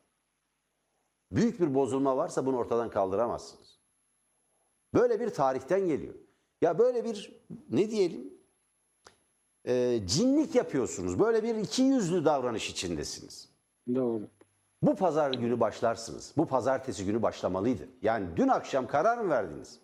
[1.32, 3.67] büyük bir bozulma varsa bunu ortadan kaldıramazsınız.
[4.94, 6.14] Böyle bir tarihten geliyor.
[6.62, 8.34] Ya böyle bir ne diyelim
[9.66, 11.20] e, cinlik yapıyorsunuz.
[11.20, 13.50] Böyle bir iki yüzlü davranış içindesiniz.
[13.96, 14.22] Doğru.
[14.82, 16.34] Bu pazar günü başlarsınız.
[16.38, 17.84] Bu pazartesi günü başlamalıydı.
[18.02, 19.80] Yani dün akşam karar mı verdiniz?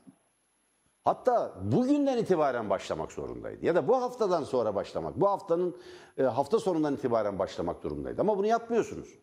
[1.04, 3.66] Hatta bugünden itibaren başlamak zorundaydı.
[3.66, 5.22] Ya da bu haftadan sonra başlamak.
[5.22, 5.78] Bu haftanın
[6.18, 8.22] e, hafta sonundan itibaren başlamak durumundaydı.
[8.22, 9.20] Ama bunu yapmıyorsunuz.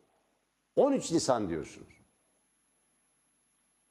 [0.77, 2.00] 13 Nisan diyorsunuz.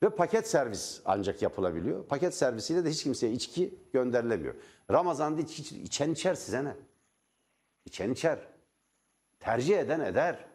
[0.04, 2.06] Ve paket servis ancak yapılabiliyor.
[2.06, 4.56] Paket servisiyle de hiç kimseye içki gönderilemiyor.
[4.92, 6.76] Ramazan'da iç, iç- içen içer size ne?
[7.86, 8.40] İçen içer.
[9.40, 10.46] Tercih eden eder.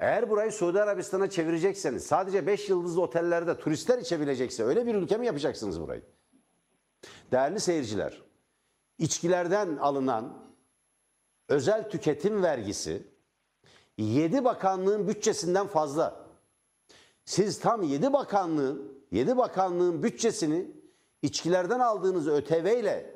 [0.00, 5.26] Eğer burayı Suudi Arabistan'a çevirecekseniz sadece 5 yıldızlı otellerde turistler içebilecekse öyle bir ülke mi
[5.26, 6.02] yapacaksınız burayı?
[7.32, 8.22] Değerli seyirciler,
[8.98, 10.52] içkilerden alınan
[11.48, 13.02] özel tüketim vergisi
[13.98, 16.27] 7 bakanlığın bütçesinden fazla.
[17.28, 20.70] Siz tam 7 bakanlığın 7 bakanlığın bütçesini
[21.22, 23.14] içkilerden aldığınız ÖTV ile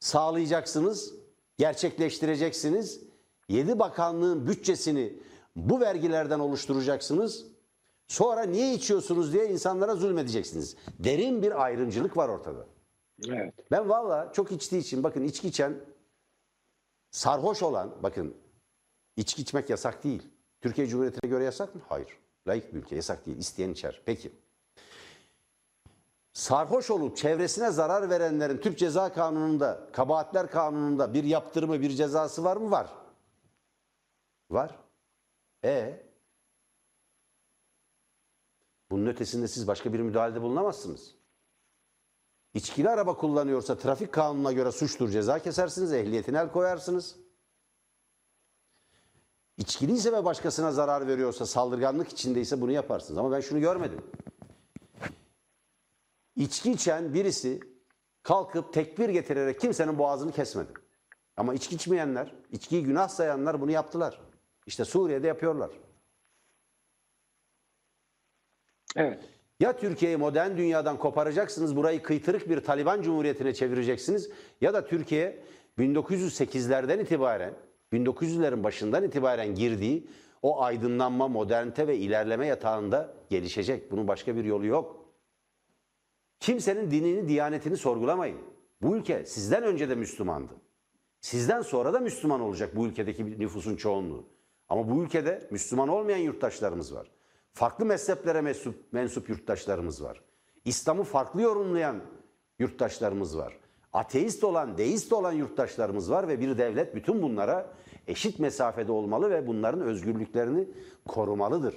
[0.00, 1.14] sağlayacaksınız,
[1.58, 3.00] gerçekleştireceksiniz.
[3.48, 5.18] 7 bakanlığın bütçesini
[5.56, 7.46] bu vergilerden oluşturacaksınız.
[8.08, 10.76] Sonra niye içiyorsunuz diye insanlara zulmedeceksiniz.
[10.98, 12.66] Derin bir ayrımcılık var ortada.
[13.28, 13.54] Evet.
[13.70, 15.80] Ben valla çok içtiği için bakın içki içen
[17.10, 18.34] sarhoş olan bakın
[19.16, 20.33] içki içmek yasak değil.
[20.64, 21.80] Türkiye Cumhuriyeti'ne göre yasak mı?
[21.88, 22.18] Hayır.
[22.48, 23.38] Layık bir ülke yasak değil.
[23.38, 24.02] İsteyen içer.
[24.06, 24.32] Peki.
[26.32, 32.56] Sarhoş olup çevresine zarar verenlerin Türk Ceza Kanunu'nda, kabahatler kanununda bir yaptırımı, bir cezası var
[32.56, 32.70] mı?
[32.70, 32.90] Var.
[34.50, 34.78] Var.
[35.64, 36.02] E
[38.90, 41.14] bunun ötesinde siz başka bir müdahalede bulunamazsınız.
[42.54, 47.23] İçkili araba kullanıyorsa trafik kanununa göre suçtur ceza kesersiniz, ehliyetine el koyarsınız.
[49.58, 53.18] İçkiliyse ve başkasına zarar veriyorsa, saldırganlık içindeyse bunu yaparsınız.
[53.18, 54.00] Ama ben şunu görmedim.
[56.36, 57.60] İçki içen birisi
[58.22, 60.72] kalkıp tekbir getirerek kimsenin boğazını kesmedi.
[61.36, 64.20] Ama içki içmeyenler, içkiyi günah sayanlar bunu yaptılar.
[64.66, 65.70] İşte Suriye'de yapıyorlar.
[68.96, 69.24] Evet.
[69.60, 75.44] Ya Türkiye'yi modern dünyadan koparacaksınız, burayı kıytırık bir Taliban Cumhuriyeti'ne çevireceksiniz ya da Türkiye
[75.78, 77.54] 1908'lerden itibaren,
[77.94, 80.06] 1900'lerin başından itibaren girdiği
[80.42, 83.90] o aydınlanma, modernite ve ilerleme yatağında gelişecek.
[83.92, 85.06] Bunun başka bir yolu yok.
[86.40, 88.38] Kimsenin dinini, diyanetini sorgulamayın.
[88.82, 90.52] Bu ülke sizden önce de Müslümandı.
[91.20, 94.26] Sizden sonra da Müslüman olacak bu ülkedeki nüfusun çoğunluğu.
[94.68, 97.10] Ama bu ülkede Müslüman olmayan yurttaşlarımız var.
[97.52, 100.20] Farklı mezheplere mensup, mensup yurttaşlarımız var.
[100.64, 102.02] İslam'ı farklı yorumlayan
[102.58, 103.58] yurttaşlarımız var.
[103.92, 107.74] Ateist olan, deist olan yurttaşlarımız var ve bir devlet bütün bunlara
[108.08, 110.68] eşit mesafede olmalı ve bunların özgürlüklerini
[111.08, 111.74] korumalıdır.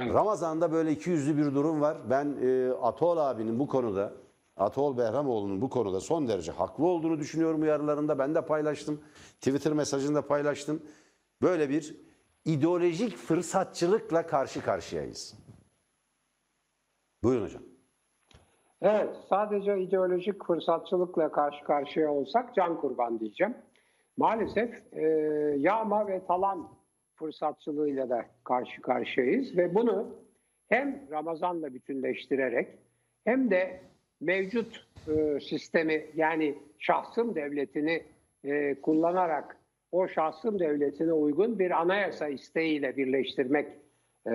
[0.00, 0.14] Evet.
[0.14, 2.10] Ramazan'da böyle iki yüzlü bir durum var.
[2.10, 4.12] Ben e, Atol abinin bu konuda,
[4.56, 8.18] Atol Behramoğlu'nun bu konuda son derece haklı olduğunu düşünüyorum uyarılarında.
[8.18, 9.00] Ben de paylaştım.
[9.40, 10.82] Twitter mesajında paylaştım.
[11.42, 11.96] Böyle bir
[12.44, 15.34] ideolojik fırsatçılıkla karşı karşıyayız.
[17.22, 17.71] Buyurun hocam.
[18.84, 23.54] Evet, sadece ideolojik fırsatçılıkla karşı karşıya olsak can kurban diyeceğim.
[24.16, 25.02] Maalesef e,
[25.58, 26.68] yağma ve talan
[27.14, 30.06] fırsatçılığıyla da karşı karşıyayız ve bunu
[30.68, 32.68] hem Ramazan'la bütünleştirerek
[33.24, 33.80] hem de
[34.20, 38.02] mevcut e, sistemi yani şahsım devletini
[38.44, 39.56] e, kullanarak
[39.92, 43.68] o şahsım devletine uygun bir anayasa isteğiyle birleştirmek
[44.26, 44.32] e,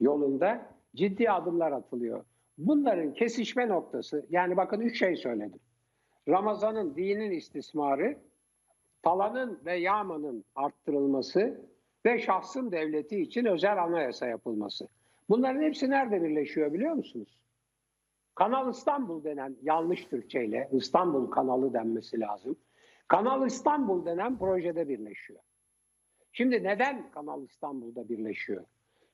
[0.00, 0.66] yolunda
[0.96, 2.24] ciddi adımlar atılıyor.
[2.58, 5.60] Bunların kesişme noktası yani bakın üç şey söyledim.
[6.28, 8.18] Ramazan'ın dinin istismarı,
[9.02, 11.60] talanın ve yağmanın arttırılması
[12.06, 14.88] ve şahsın devleti için özel anayasa yapılması.
[15.28, 17.38] Bunların hepsi nerede birleşiyor biliyor musunuz?
[18.34, 22.56] Kanal İstanbul denen yanlış Türkçeyle İstanbul kanalı denmesi lazım.
[23.08, 25.40] Kanal İstanbul denen projede birleşiyor.
[26.32, 28.64] Şimdi neden Kanal İstanbul'da birleşiyor?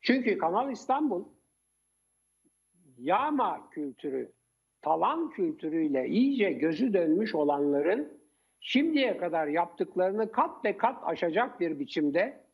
[0.01, 1.25] Çünkü Kanal İstanbul
[2.99, 4.33] yağma kültürü,
[4.83, 8.21] talan kültürüyle iyice gözü dönmüş olanların
[8.61, 12.45] şimdiye kadar yaptıklarını kat ve kat aşacak bir biçimde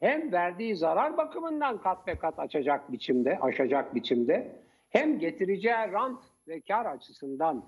[0.00, 6.60] hem verdiği zarar bakımından kat ve kat açacak biçimde, aşacak biçimde hem getireceği rant ve
[6.60, 7.64] kar açısından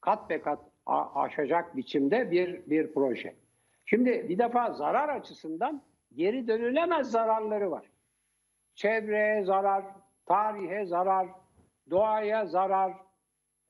[0.00, 0.60] kat ve kat
[1.14, 3.34] aşacak biçimde bir bir proje.
[3.86, 5.82] Şimdi bir defa zarar açısından
[6.14, 7.86] geri dönülemez zararları var.
[8.74, 9.84] Çevreye zarar,
[10.30, 11.28] tarihe zarar,
[11.90, 12.92] doğaya zarar,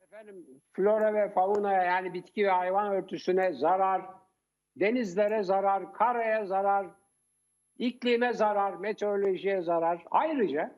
[0.03, 4.03] efendim flora ve faunaya yani bitki ve hayvan örtüsüne zarar,
[4.77, 6.87] denizlere zarar, karaya zarar,
[7.79, 10.05] iklime zarar, meteorolojiye zarar.
[10.11, 10.75] Ayrıca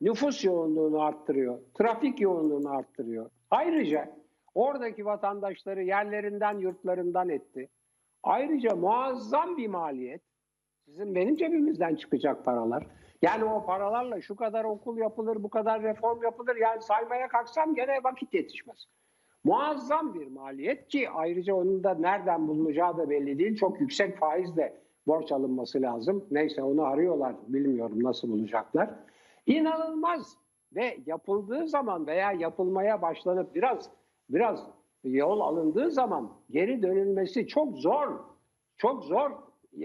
[0.00, 3.30] nüfus yoğunluğunu arttırıyor, trafik yoğunluğunu arttırıyor.
[3.50, 4.16] Ayrıca
[4.54, 7.68] oradaki vatandaşları yerlerinden, yurtlarından etti.
[8.22, 10.22] Ayrıca muazzam bir maliyet.
[10.84, 12.86] Sizin benim cebimizden çıkacak paralar.
[13.22, 16.56] Yani o paralarla şu kadar okul yapılır, bu kadar reform yapılır.
[16.56, 18.86] Yani saymaya kalksam gene vakit yetişmez.
[19.44, 23.56] Muazzam bir maliyet ki ayrıca onun da nereden bulunacağı da belli değil.
[23.56, 26.24] Çok yüksek faizle borç alınması lazım.
[26.30, 27.34] Neyse onu arıyorlar.
[27.48, 28.90] Bilmiyorum nasıl bulacaklar.
[29.46, 30.36] İnanılmaz
[30.74, 33.90] ve yapıldığı zaman veya yapılmaya başlanıp biraz
[34.30, 34.66] biraz
[35.04, 38.08] yol alındığı zaman geri dönülmesi çok zor.
[38.76, 39.30] Çok zor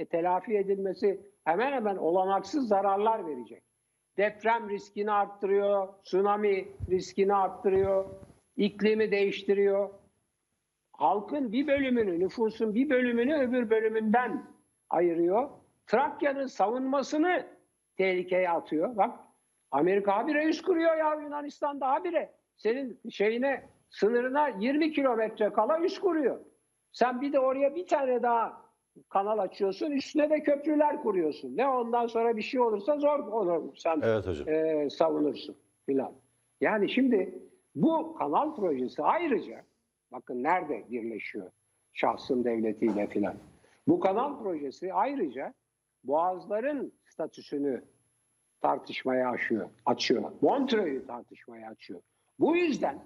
[0.10, 3.63] telafi edilmesi hemen hemen olanaksız zararlar verecek.
[4.17, 8.06] Deprem riskini arttırıyor, tsunami riskini arttırıyor,
[8.58, 9.89] iklimi değiştiriyor.
[10.91, 14.45] Halkın bir bölümünü, nüfusun bir bölümünü öbür bölümünden
[14.89, 15.49] ayırıyor.
[15.88, 17.47] Trakya'nın savunmasını
[17.97, 18.97] tehlikeye atıyor.
[18.97, 19.19] Bak
[19.71, 22.34] Amerika habire üst kuruyor ya Yunanistan'da habire.
[22.58, 26.39] Senin şeyine sınırına 20 kilometre kala üst kuruyor.
[26.91, 28.69] Sen bir de oraya bir tane daha
[29.10, 29.92] kanal açıyorsun.
[29.92, 31.58] Üstüne de köprüler kuruyorsun.
[31.58, 34.50] Ne ondan sonra bir şey olursa zor onu sen Evet hocam.
[34.50, 36.14] e, savunursun filan.
[36.62, 37.40] Yani şimdi
[37.76, 39.66] bu kanal projesi ayrıca
[40.12, 41.52] bakın nerede birleşiyor
[41.94, 43.36] şahsın devletiyle filan.
[43.88, 45.54] Bu kanal projesi ayrıca
[46.04, 47.84] boğazların statüsünü
[48.62, 49.70] tartışmaya açıyor.
[49.86, 50.32] açıyor.
[50.42, 52.02] Montreux'u tartışmaya açıyor.
[52.40, 53.00] Bu yüzden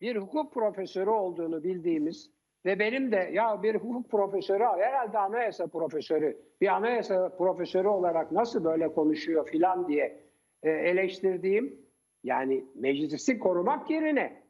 [0.00, 2.30] bir hukuk profesörü olduğunu bildiğimiz
[2.64, 8.64] ve benim de ya bir hukuk profesörü herhalde anayasa profesörü bir anayasa profesörü olarak nasıl
[8.64, 10.24] böyle konuşuyor filan diye
[10.62, 11.86] e, eleştirdiğim
[12.24, 14.42] yani meclisi korumak yerine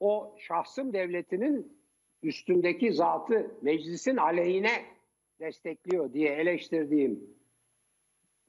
[0.00, 1.82] o şahsım devletinin
[2.22, 4.84] üstündeki zatı meclisin aleyhine
[5.40, 7.36] destekliyor diye eleştirdiğim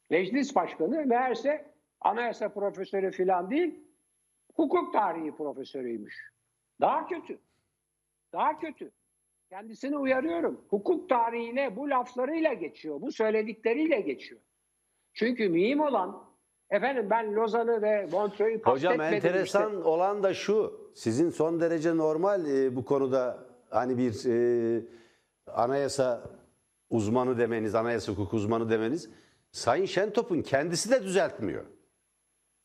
[0.10, 3.80] meclis başkanı meğerse anayasa profesörü filan değil
[4.56, 6.34] hukuk tarihi profesörüymüş.
[6.82, 7.40] Daha kötü.
[8.34, 8.92] Daha kötü.
[9.50, 10.62] Kendisini uyarıyorum.
[10.70, 13.02] Hukuk tarihine bu laflarıyla geçiyor.
[13.02, 14.42] Bu söyledikleriyle geçiyor.
[15.14, 16.24] Çünkü mühim olan
[16.70, 19.84] efendim ben Lozan'ı ve Montreux'u Hocam kastetmedim enteresan işte.
[19.84, 20.90] olan da şu.
[20.96, 24.86] Sizin son derece normal e, bu konuda hani bir e,
[25.48, 26.24] anayasa
[26.90, 29.10] uzmanı demeniz, anayasa hukuk uzmanı demeniz.
[29.52, 31.66] Sayın Şentop'un kendisi de düzeltmiyor.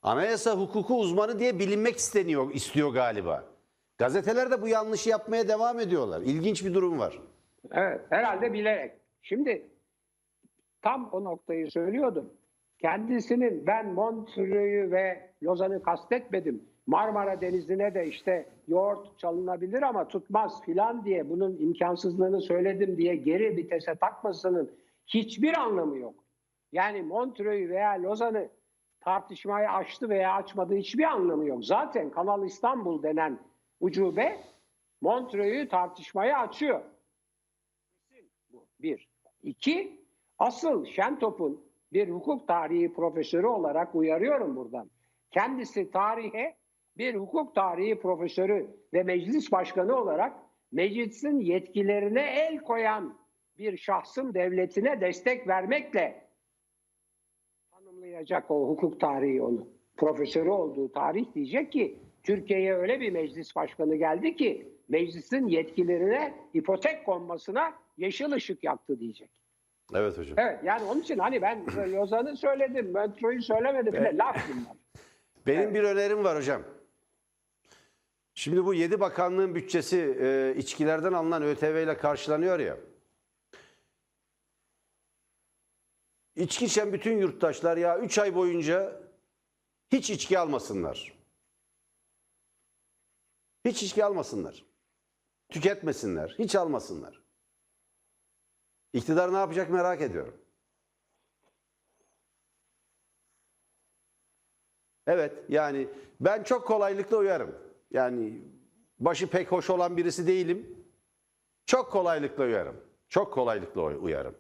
[0.02, 3.58] Anayasa hukuku uzmanı diye bilinmek isteniyor, istiyor galiba.
[3.98, 6.22] Gazeteler de bu yanlışı yapmaya devam ediyorlar.
[6.22, 7.18] İlginç bir durum var.
[7.72, 8.92] Evet, herhalde bilerek.
[9.22, 9.70] Şimdi
[10.82, 12.32] tam o noktayı söylüyordum.
[12.78, 16.68] Kendisinin ben Montreux'u ve Lozan'ı kastetmedim.
[16.87, 23.57] Marmara Denizi'ne de işte yoğurt çalınabilir ama tutmaz filan diye bunun imkansızlığını söyledim diye geri
[23.57, 24.70] vitese takmasının
[25.07, 26.14] hiçbir anlamı yok.
[26.72, 28.49] Yani Montreux'u veya Lozan'ı
[29.01, 31.64] tartışmayı açtı veya açmadı hiçbir anlamı yok.
[31.64, 33.38] Zaten Kanal İstanbul denen
[33.81, 34.41] ucube
[35.01, 36.83] Montreux'u tartışmaya açıyor.
[38.81, 39.09] Bir.
[39.43, 40.01] İki,
[40.39, 44.91] asıl Şentop'un bir hukuk tarihi profesörü olarak uyarıyorum buradan.
[45.31, 46.57] Kendisi tarihe
[46.97, 50.37] bir hukuk tarihi profesörü ve meclis başkanı olarak
[50.72, 53.18] meclisin yetkilerine el koyan
[53.59, 56.29] bir şahsın devletine destek vermekle
[57.70, 59.68] tanımlayacak o hukuk tarihi onu.
[59.97, 61.99] Profesörü olduğu tarih diyecek ki
[62.29, 69.31] Türkiye'ye öyle bir meclis başkanı geldi ki meclisin yetkilerine ipotek konmasına yeşil ışık yaktı diyecek.
[69.95, 70.39] Evet hocam.
[70.39, 73.93] Evet yani onun için hani ben Lozan'ı söyledim, Montreux'u söylemedim.
[73.93, 74.76] bile Laf bunlar.
[75.47, 76.62] Benim bir önerim var hocam.
[78.35, 82.76] Şimdi bu 7 bakanlığın bütçesi e, içkilerden alınan ÖTV ile karşılanıyor ya.
[86.37, 89.01] İçki içen bütün yurttaşlar ya 3 ay boyunca
[89.93, 91.18] hiç içki almasınlar.
[93.64, 94.66] Hiç içki almasınlar.
[95.48, 96.34] Tüketmesinler.
[96.38, 97.22] Hiç almasınlar.
[98.92, 100.34] İktidar ne yapacak merak ediyorum.
[105.06, 105.88] Evet yani
[106.20, 107.54] ben çok kolaylıkla uyarım.
[107.90, 108.42] Yani
[108.98, 110.86] başı pek hoş olan birisi değilim.
[111.66, 112.76] Çok kolaylıkla uyarım.
[113.09, 114.34] Çok kolaylıkla uyarım.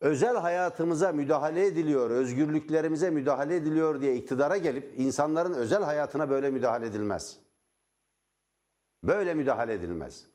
[0.00, 6.86] Özel hayatımıza müdahale ediliyor, özgürlüklerimize müdahale ediliyor diye iktidara gelip insanların özel hayatına böyle müdahale
[6.86, 7.38] edilmez.
[9.04, 10.26] Böyle müdahale edilmez.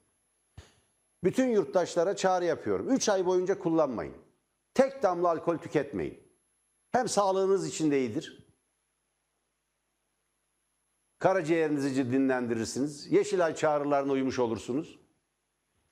[1.24, 2.90] Bütün yurttaşlara çağrı yapıyorum.
[2.90, 4.16] 3 ay boyunca kullanmayın.
[4.74, 6.24] Tek damla alkol tüketmeyin.
[6.92, 8.48] Hem sağlığınız için de iyidir.
[11.20, 13.12] Karaciğerinizi dinlendirirsiniz.
[13.12, 15.00] Yeşilay çağrılarına uymuş olursunuz.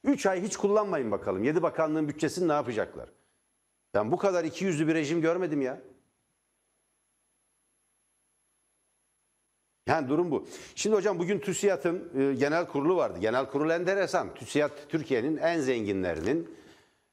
[0.03, 1.43] 3 ay hiç kullanmayın bakalım.
[1.43, 3.09] 7 bakanlığın bütçesini ne yapacaklar?
[3.93, 5.81] Ben bu kadar iki yüzlü bir rejim görmedim ya.
[9.87, 10.47] Yani durum bu.
[10.75, 13.19] Şimdi hocam bugün TÜSİAD'ın e, genel kurulu vardı.
[13.21, 14.33] Genel kurul enteresan.
[14.33, 16.49] TÜSİAD Türkiye'nin en zenginlerinin,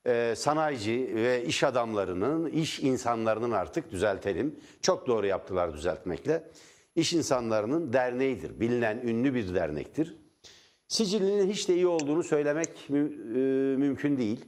[0.07, 4.57] e, sanayici ve iş adamlarının, iş insanlarının artık düzeltelim.
[4.83, 6.51] Çok doğru yaptılar düzeltmekle.
[6.97, 8.61] İş insanlarının derneğidir.
[8.61, 10.17] Bilinen ünlü bir dernektir.
[10.89, 13.39] Sicilinin hiç de iyi olduğunu söylemek mü- e,
[13.77, 14.45] mümkün değil.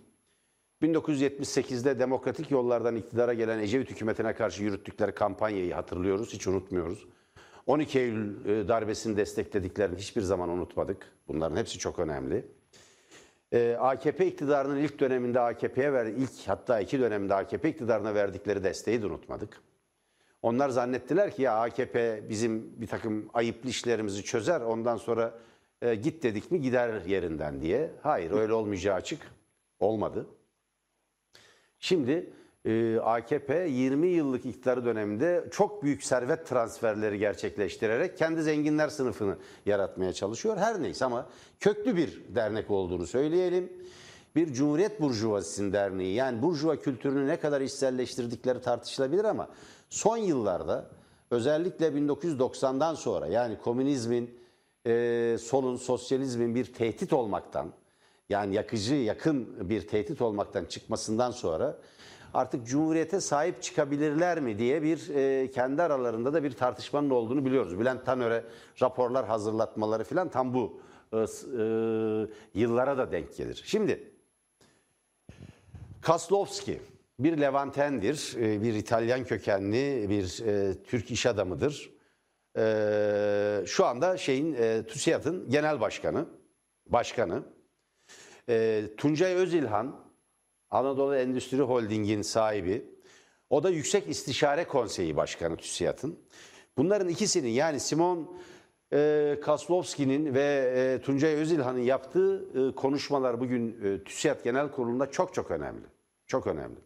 [0.82, 7.06] 1978'de demokratik yollardan iktidara gelen Ecevit hükümetine karşı yürüttükleri kampanyayı hatırlıyoruz, hiç unutmuyoruz.
[7.66, 11.12] 12 Eylül e, darbesini desteklediklerini hiçbir zaman unutmadık.
[11.28, 12.44] Bunların hepsi çok önemli.
[13.52, 19.02] Ee, AKP iktidarının ilk döneminde AKP'ye verdi, ilk hatta iki dönemde AKP iktidarına verdikleri desteği
[19.02, 19.60] de unutmadık.
[20.42, 25.34] Onlar zannettiler ki ya AKP bizim bir takım ayıplı işlerimizi çözer ondan sonra
[25.82, 27.90] e, git dedik mi gider yerinden diye.
[28.02, 29.20] Hayır öyle olmayacağı açık.
[29.80, 30.26] Olmadı.
[31.78, 32.30] Şimdi
[32.64, 39.36] e, AKP 20 yıllık iktidarı döneminde çok büyük servet transferleri gerçekleştirerek kendi zenginler sınıfını
[39.66, 40.56] yaratmaya çalışıyor.
[40.56, 41.26] Her neyse ama
[41.60, 43.72] köklü bir dernek olduğunu söyleyelim.
[44.36, 49.48] Bir Cumhuriyet Burjuvazisi'nin derneği yani burjuva kültürünü ne kadar içselleştirdikleri tartışılabilir ama
[49.90, 50.90] son yıllarda
[51.30, 54.38] özellikle 1990'dan sonra yani komünizmin,
[54.86, 57.72] e, solun, sosyalizmin bir tehdit olmaktan
[58.28, 61.78] yani yakıcı, yakın bir tehdit olmaktan çıkmasından sonra
[62.34, 67.78] artık Cumhuriyete sahip çıkabilirler mi diye bir e, kendi aralarında da bir tartışmanın olduğunu biliyoruz.
[67.78, 68.44] Bülent Tanör'e
[68.82, 70.80] raporlar hazırlatmaları falan tam bu
[71.12, 71.22] e, e,
[72.54, 73.62] yıllara da denk gelir.
[73.66, 74.10] Şimdi
[76.00, 76.80] Kaslovski
[77.18, 81.90] bir Levantendir, e, bir İtalyan kökenli bir e, Türk iş adamıdır.
[82.58, 86.26] E, şu anda şeyin e, TÜSİAD'ın genel başkanı,
[86.86, 87.42] başkanı.
[88.48, 90.03] E, Tuncay Özilhan,
[90.74, 92.84] Anadolu Endüstri Holding'in sahibi.
[93.50, 96.18] O da Yüksek İstişare Konseyi Başkanı TÜSİAD'ın.
[96.76, 98.36] Bunların ikisinin yani Simon
[98.92, 105.34] e, Kaslovski'nin ve e, Tuncay Özilhan'ın yaptığı e, konuşmalar bugün e, TÜSİAD Genel Kurulu'nda çok
[105.34, 105.86] çok önemli.
[106.26, 106.76] Çok önemli.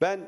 [0.00, 0.20] Ben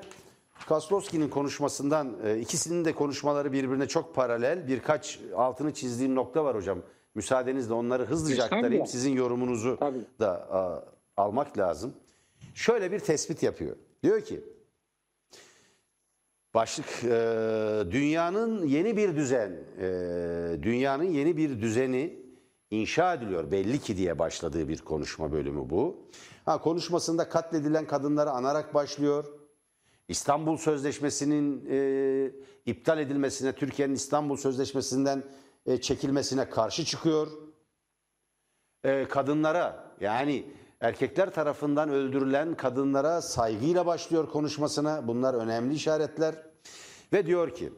[0.68, 4.68] Kaslovski'nin konuşmasından e, ikisinin de konuşmaları birbirine çok paralel.
[4.68, 6.78] Birkaç altını çizdiğim nokta var hocam.
[7.14, 8.86] Müsaadenizle onları hızlıca aktarayım.
[8.86, 10.00] Sizin yorumunuzu Tabii.
[10.20, 10.84] da a,
[11.16, 11.94] almak lazım.
[12.54, 13.76] Şöyle bir tespit yapıyor.
[14.02, 14.44] Diyor ki
[16.54, 19.86] başlık e, dünyanın yeni bir düzen, e,
[20.62, 22.22] dünyanın yeni bir düzeni
[22.70, 26.08] inşa ediliyor belli ki diye başladığı bir konuşma bölümü bu.
[26.44, 29.24] Ha, konuşmasında katledilen kadınları anarak başlıyor.
[30.08, 32.30] İstanbul Sözleşmesi'nin e,
[32.66, 35.22] iptal edilmesine, Türkiye'nin İstanbul Sözleşmesi'nden
[35.66, 37.28] e, çekilmesine karşı çıkıyor
[38.84, 40.44] e, kadınlara yani
[40.82, 45.08] erkekler tarafından öldürülen kadınlara saygıyla başlıyor konuşmasına.
[45.08, 46.34] Bunlar önemli işaretler.
[47.12, 47.72] Ve diyor ki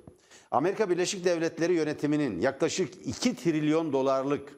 [0.50, 4.52] Amerika Birleşik Devletleri yönetiminin yaklaşık 2 trilyon dolarlık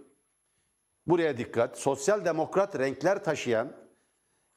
[1.06, 3.72] buraya dikkat sosyal demokrat renkler taşıyan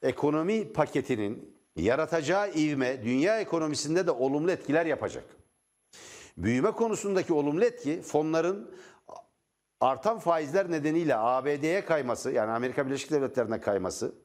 [0.01, 5.23] ekonomi paketinin yaratacağı ivme dünya ekonomisinde de olumlu etkiler yapacak.
[6.37, 8.71] Büyüme konusundaki olumlu etki fonların
[9.81, 14.15] artan faizler nedeniyle ABD'ye kayması yani Amerika Birleşik Devletleri'ne kayması,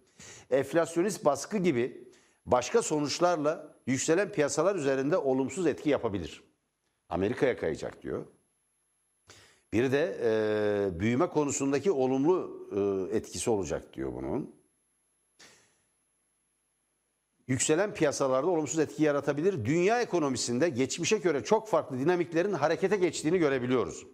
[0.51, 2.09] enflasyonist baskı gibi
[2.47, 6.45] başka sonuçlarla yükselen piyasalar üzerinde olumsuz etki yapabilir.
[7.09, 8.27] Amerika'ya kayacak diyor.
[9.73, 12.69] Bir de e, büyüme konusundaki olumlu
[13.11, 14.55] e, etkisi olacak diyor bunun.
[17.47, 19.65] Yükselen piyasalarda olumsuz etki yaratabilir.
[19.65, 24.07] Dünya ekonomisinde geçmişe göre çok farklı dinamiklerin harekete geçtiğini görebiliyoruz.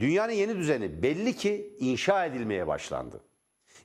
[0.00, 3.20] Dünyanın yeni düzeni belli ki inşa edilmeye başlandı.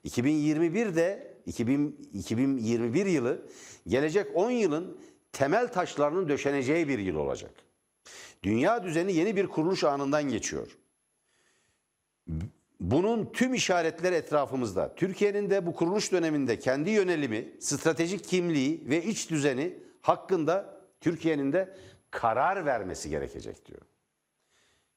[0.05, 3.47] 2021'de 2000, 2021 yılı
[3.87, 5.01] gelecek 10 yılın
[5.31, 7.51] temel taşlarının döşeneceği bir yıl olacak.
[8.43, 10.77] Dünya düzeni yeni bir kuruluş anından geçiyor.
[12.79, 14.95] Bunun tüm işaretleri etrafımızda.
[14.95, 21.77] Türkiye'nin de bu kuruluş döneminde kendi yönelimi, stratejik kimliği ve iç düzeni hakkında Türkiye'nin de
[22.11, 23.81] karar vermesi gerekecek diyor.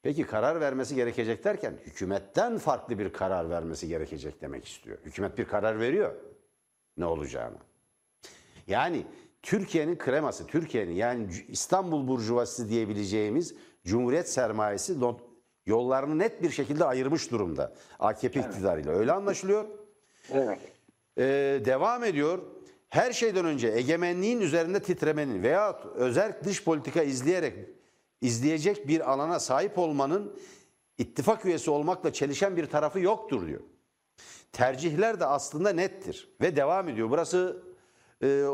[0.02, 4.98] Peki karar vermesi gerekecek derken hükümetten farklı bir karar vermesi gerekecek demek istiyor.
[5.04, 6.14] Hükümet bir karar veriyor
[6.96, 7.56] ne olacağını.
[8.66, 9.06] Yani
[9.42, 14.96] Türkiye'nin kreması, Türkiye'nin yani İstanbul Burjuvası diyebileceğimiz Cumhuriyet sermayesi
[15.66, 18.48] yollarını net bir şekilde ayırmış durumda AKP evet.
[18.48, 18.92] iktidarıyla.
[18.92, 19.64] Öyle anlaşılıyor.
[20.32, 20.60] Evet.
[21.18, 21.24] Ee,
[21.64, 22.42] devam ediyor.
[22.88, 27.54] Her şeyden önce egemenliğin üzerinde titremenin veya özel dış politika izleyerek
[28.20, 30.38] izleyecek bir alana sahip olmanın
[30.98, 33.60] ittifak üyesi olmakla çelişen bir tarafı yoktur diyor.
[34.52, 37.10] Tercihler de aslında nettir ve devam ediyor.
[37.10, 37.62] Burası
[38.22, 38.44] e,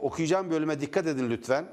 [0.00, 1.66] okuyacağım bölüme dikkat edin lütfen.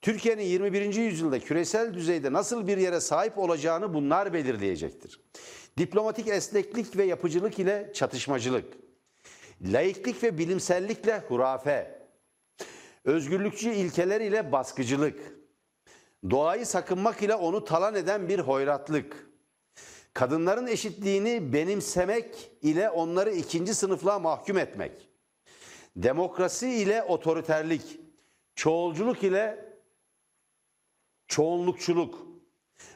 [0.00, 0.94] Türkiye'nin 21.
[0.94, 5.20] yüzyılda küresel düzeyde nasıl bir yere sahip olacağını bunlar belirleyecektir.
[5.78, 8.74] Diplomatik esneklik ve yapıcılık ile çatışmacılık,
[9.62, 12.08] laiklik ve bilimsellikle hurafe,
[13.04, 15.37] özgürlükçü ilkeler ile baskıcılık,
[16.30, 19.26] doğayı sakınmak ile onu talan eden bir hoyratlık,
[20.14, 25.08] kadınların eşitliğini benimsemek ile onları ikinci sınıflığa mahkum etmek,
[25.96, 28.00] demokrasi ile otoriterlik,
[28.54, 29.68] çoğulculuk ile
[31.26, 32.26] çoğunlukçuluk,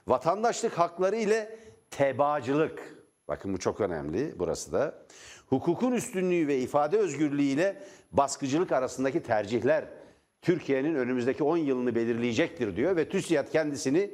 [0.06, 1.58] vatandaşlık hakları ile
[1.90, 5.06] tebaacılık, bakın bu çok önemli burası da,
[5.46, 10.01] hukukun üstünlüğü ve ifade özgürlüğü ile baskıcılık arasındaki tercihler
[10.42, 14.10] Türkiye'nin önümüzdeki 10 yılını belirleyecektir diyor ve TÜSİAD kendisini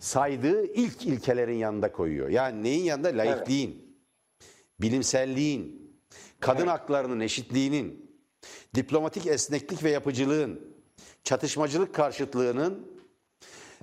[0.00, 2.28] saydığı ilk ilkelerin yanında koyuyor.
[2.28, 3.08] Yani neyin yanında?
[3.08, 3.98] Laikliğin,
[4.80, 5.92] bilimselliğin,
[6.40, 6.70] kadın evet.
[6.70, 8.10] haklarının eşitliğinin,
[8.74, 10.60] diplomatik esneklik ve yapıcılığın,
[11.24, 13.00] çatışmacılık karşıtlığının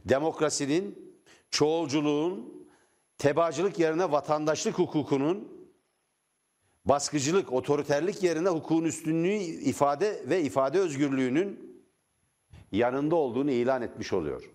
[0.06, 1.16] demokrasinin,
[1.50, 2.68] çoğulculuğun,
[3.18, 5.68] tebacılık yerine vatandaşlık hukukunun,
[6.86, 11.71] baskıcılık, otoriterlik yerine hukukun üstünlüğü ifade ve ifade özgürlüğünün
[12.72, 14.52] yanında olduğunu ilan etmiş oluyor.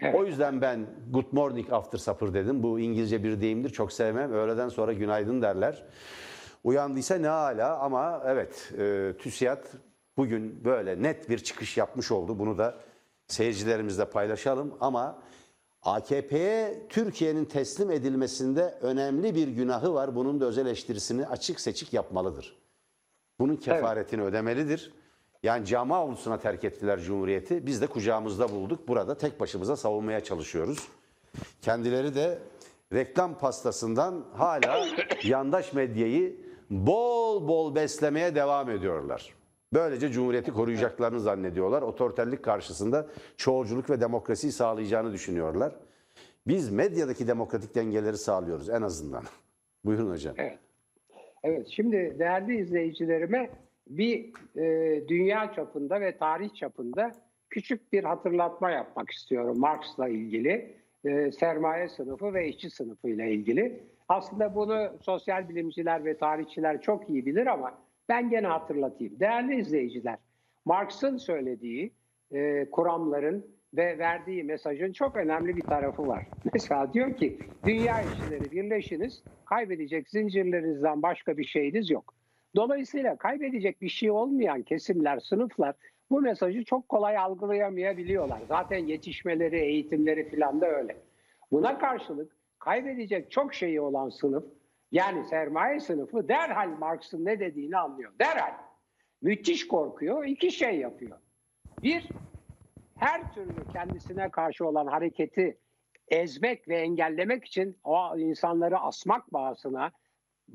[0.00, 0.14] Evet.
[0.14, 2.62] O yüzden ben good morning after supper dedim.
[2.62, 3.70] Bu İngilizce bir deyimdir.
[3.70, 4.32] Çok sevmem.
[4.32, 5.84] Öğleden sonra günaydın derler.
[6.64, 9.64] Uyandıysa ne hala ama evet e, TÜSİAD
[10.16, 12.38] bugün böyle net bir çıkış yapmış oldu.
[12.38, 12.80] Bunu da
[13.26, 15.22] seyircilerimizle paylaşalım ama
[15.82, 20.14] AKP'ye Türkiye'nin teslim edilmesinde önemli bir günahı var.
[20.14, 22.56] Bunun da öz eleştirisini açık seçik yapmalıdır.
[23.38, 24.30] Bunun kefaretini evet.
[24.30, 24.92] ödemelidir.
[25.42, 27.66] Yani cami avlusuna terk ettiler Cumhuriyeti.
[27.66, 28.88] Biz de kucağımızda bulduk.
[28.88, 30.88] Burada tek başımıza savunmaya çalışıyoruz.
[31.62, 32.38] Kendileri de
[32.92, 34.86] reklam pastasından hala
[35.24, 36.36] yandaş medyayı
[36.70, 39.34] bol bol beslemeye devam ediyorlar.
[39.72, 41.82] Böylece cumhuriyeti koruyacaklarını zannediyorlar.
[41.82, 45.72] Otoriterlik karşısında çoğulculuk ve demokrasiyi sağlayacağını düşünüyorlar.
[46.46, 49.24] Biz medyadaki demokratik dengeleri sağlıyoruz en azından.
[49.84, 50.34] Buyurun hocam.
[50.38, 50.58] Evet.
[51.42, 53.50] Evet, şimdi değerli izleyicilerime
[53.90, 57.12] bir e, dünya çapında ve tarih çapında
[57.50, 63.82] küçük bir hatırlatma yapmak istiyorum Marx'la ilgili, e, sermaye sınıfı ve işçi sınıfı ile ilgili.
[64.08, 67.78] Aslında bunu sosyal bilimciler ve tarihçiler çok iyi bilir ama
[68.08, 69.20] ben gene hatırlatayım.
[69.20, 70.18] Değerli izleyiciler,
[70.64, 71.92] Marx'ın söylediği
[72.32, 76.26] e, kuramların ve verdiği mesajın çok önemli bir tarafı var.
[76.54, 82.19] Mesela diyor ki dünya işçileri birleşiniz, kaybedecek zincirlerinizden başka bir şeyiniz yok.
[82.56, 85.74] Dolayısıyla kaybedecek bir şey olmayan kesimler, sınıflar
[86.10, 88.40] bu mesajı çok kolay algılayamayabiliyorlar.
[88.48, 90.96] Zaten yetişmeleri, eğitimleri falan da öyle.
[91.52, 94.44] Buna karşılık kaybedecek çok şeyi olan sınıf
[94.92, 98.12] yani sermaye sınıfı derhal Marx'ın ne dediğini anlıyor.
[98.20, 98.52] Derhal.
[99.22, 100.24] Müthiş korkuyor.
[100.24, 101.18] iki şey yapıyor.
[101.82, 102.08] Bir,
[102.96, 105.58] her türlü kendisine karşı olan hareketi
[106.08, 109.92] ezmek ve engellemek için o insanları asmak bağısına,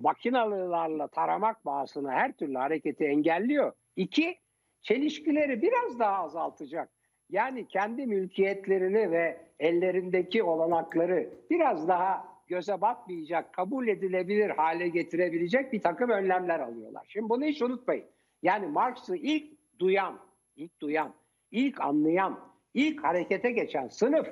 [0.01, 3.73] makinalılarla taramak bağısına her türlü hareketi engelliyor.
[3.95, 4.37] İki,
[4.81, 6.89] çelişkileri biraz daha azaltacak.
[7.29, 15.81] Yani kendi mülkiyetlerini ve ellerindeki olanakları biraz daha göze batmayacak, kabul edilebilir hale getirebilecek bir
[15.81, 17.05] takım önlemler alıyorlar.
[17.07, 18.05] Şimdi bunu hiç unutmayın.
[18.43, 20.19] Yani Marx'ı ilk duyan,
[20.55, 21.13] ilk duyan,
[21.51, 22.39] ilk anlayan,
[22.73, 24.27] ilk harekete geçen sınıf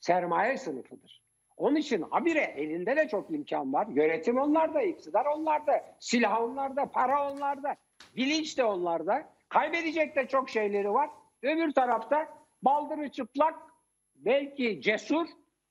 [0.00, 1.21] sermaye sınıfıdır.
[1.62, 3.86] Onun için habire elinde de çok imkan var.
[3.86, 7.76] Yönetim onlarda, iktidar onlarda, silah onlarda, para onlarda,
[8.16, 9.28] bilinç de onlarda.
[9.48, 11.10] Kaybedecek de çok şeyleri var.
[11.42, 12.28] Öbür tarafta
[12.62, 13.54] baldırı çıplak,
[14.16, 15.26] belki cesur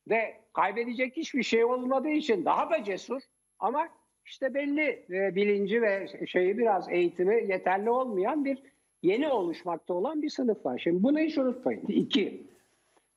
[0.10, 3.22] ve kaybedecek hiçbir şey olmadığı için daha da cesur.
[3.60, 3.88] Ama
[4.26, 8.64] işte belli e, bilinci ve şeyi biraz eğitimi yeterli olmayan bir
[9.04, 10.82] yeni oluşmakta olan bir sınıf var.
[10.84, 11.88] Şimdi bunu hiç unutmayın.
[11.88, 12.51] İki,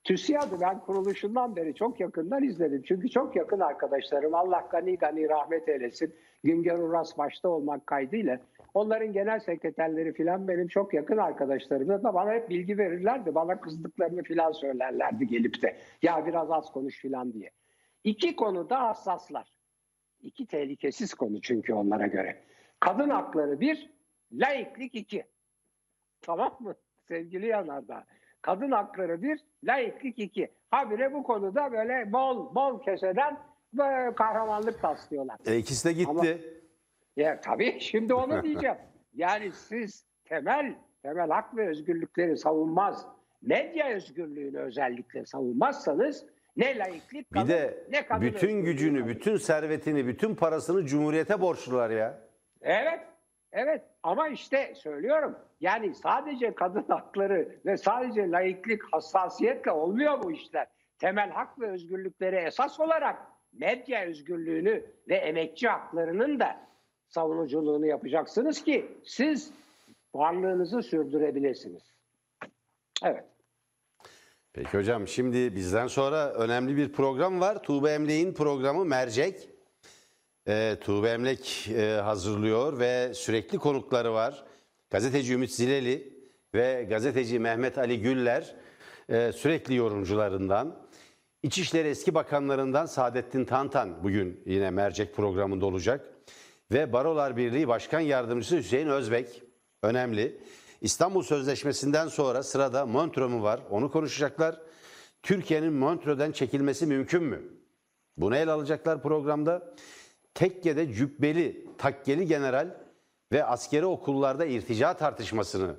[0.05, 2.82] TÜSİAD'ı ben kuruluşundan beri çok yakından izledim.
[2.82, 6.14] Çünkü çok yakın arkadaşlarım Allah gani gani rahmet eylesin.
[6.44, 8.40] Güngör Uras başta olmak kaydıyla
[8.74, 13.34] onların genel sekreterleri filan benim çok yakın arkadaşlarım da bana hep bilgi verirlerdi.
[13.34, 15.76] Bana kızdıklarını filan söylerlerdi gelip de.
[16.02, 17.50] Ya biraz az konuş filan diye.
[18.05, 19.59] İki konuda hassaslar.
[20.22, 22.42] İki tehlikesiz konu çünkü onlara göre.
[22.80, 23.90] Kadın hakları bir,
[24.32, 25.24] laiklik iki.
[26.22, 26.74] Tamam mı
[27.09, 28.05] sevgili yanardağ?
[28.45, 30.51] Kadın hakları bir, laiklik iki.
[30.70, 33.36] Habire bu konuda böyle bol bol keseden
[33.72, 35.36] böyle kahramanlık taslıyorlar.
[35.47, 36.11] E, ikisi de gitti.
[36.11, 36.24] Ama-
[37.16, 38.76] Ya tabii şimdi onu diyeceğim.
[39.14, 43.07] Yani siz temel temel hak ve özgürlükleri savunmaz,
[43.42, 46.26] medya özgürlüğünü özellikle savunmazsanız
[46.57, 49.11] ne laiklik bir kalır, de ne kadın bütün gücünü, kalır.
[49.14, 52.18] bütün servetini, bütün parasını Cumhuriyete borçlular ya.
[52.62, 53.01] Evet,
[53.55, 60.66] evet ama işte söylüyorum yani sadece kadın hakları ve sadece laiklik hassasiyetle olmuyor bu işler.
[60.98, 63.16] Temel hak ve özgürlükleri esas olarak
[63.52, 66.57] medya özgürlüğünü ve emekçi haklarının da
[67.09, 69.52] savunuculuğunu yapacaksınız ki siz
[70.14, 71.82] varlığınızı sürdürebilirsiniz.
[73.05, 73.24] Evet.
[74.52, 77.62] Peki hocam şimdi bizden sonra önemli bir program var.
[77.62, 79.48] Tuğba Emlek'in programı Mercek.
[80.49, 84.45] Ee, Tuğba Emlek e, hazırlıyor ve sürekli konukları var.
[84.90, 86.12] Gazeteci Ümit Zileli
[86.55, 88.55] ve gazeteci Mehmet Ali Güller
[89.09, 90.76] e, sürekli yorumcularından.
[91.42, 96.12] İçişleri eski bakanlarından Saadettin Tantan bugün yine Mercek programında olacak.
[96.72, 99.42] Ve Barolar Birliği Başkan Yardımcısı Hüseyin Özbek
[99.82, 100.40] önemli.
[100.80, 103.61] İstanbul Sözleşmesi'nden sonra sırada Montreux mu var?
[103.70, 104.61] Onu konuşacaklar.
[105.22, 107.42] Türkiye'nin Montreux'den çekilmesi mümkün mü?
[108.16, 109.74] Bunu ele alacaklar programda.
[110.35, 112.68] Tekke'de cübbeli, takkeli general
[113.32, 115.76] ve askeri okullarda irtica tartışmasını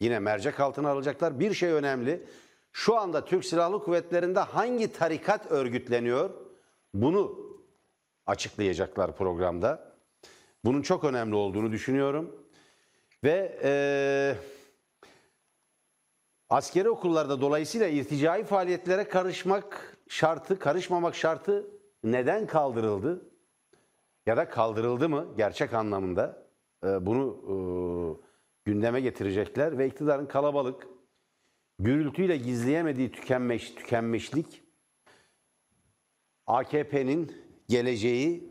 [0.00, 1.40] yine mercek altına alacaklar.
[1.40, 2.26] Bir şey önemli.
[2.72, 6.30] Şu anda Türk Silahlı Kuvvetleri'nde hangi tarikat örgütleniyor?
[6.94, 7.38] Bunu
[8.26, 9.92] açıklayacaklar programda.
[10.64, 12.46] Bunun çok önemli olduğunu düşünüyorum.
[13.24, 14.36] Ve eee
[16.48, 21.66] askeri okullarda dolayısıyla irticai faaliyetlere karışmak şartı, karışmamak şartı
[22.04, 23.29] neden kaldırıldı?
[24.26, 26.46] Ya da kaldırıldı mı gerçek anlamında?
[26.84, 27.54] Ee, bunu e,
[28.64, 30.86] gündeme getirecekler ve iktidarın kalabalık,
[31.78, 34.62] gürültüyle gizleyemediği tükenmiş, tükenmişlik,
[36.46, 37.36] AKP'nin
[37.68, 38.50] geleceği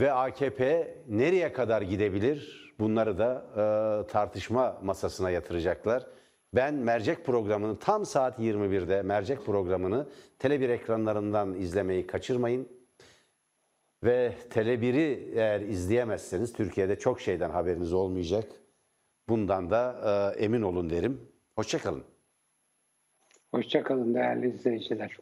[0.00, 2.72] ve AKP nereye kadar gidebilir?
[2.78, 6.06] Bunları da e, tartışma masasına yatıracaklar.
[6.54, 10.08] Ben mercek programını tam saat 21'de mercek programını
[10.40, 12.81] Tele1 ekranlarından izlemeyi kaçırmayın.
[14.04, 18.44] Ve Tele1'i eğer izleyemezseniz Türkiye'de çok şeyden haberiniz olmayacak.
[19.28, 21.20] Bundan da e, emin olun derim.
[21.56, 22.04] Hoşçakalın.
[23.54, 25.16] Hoşçakalın değerli izleyiciler.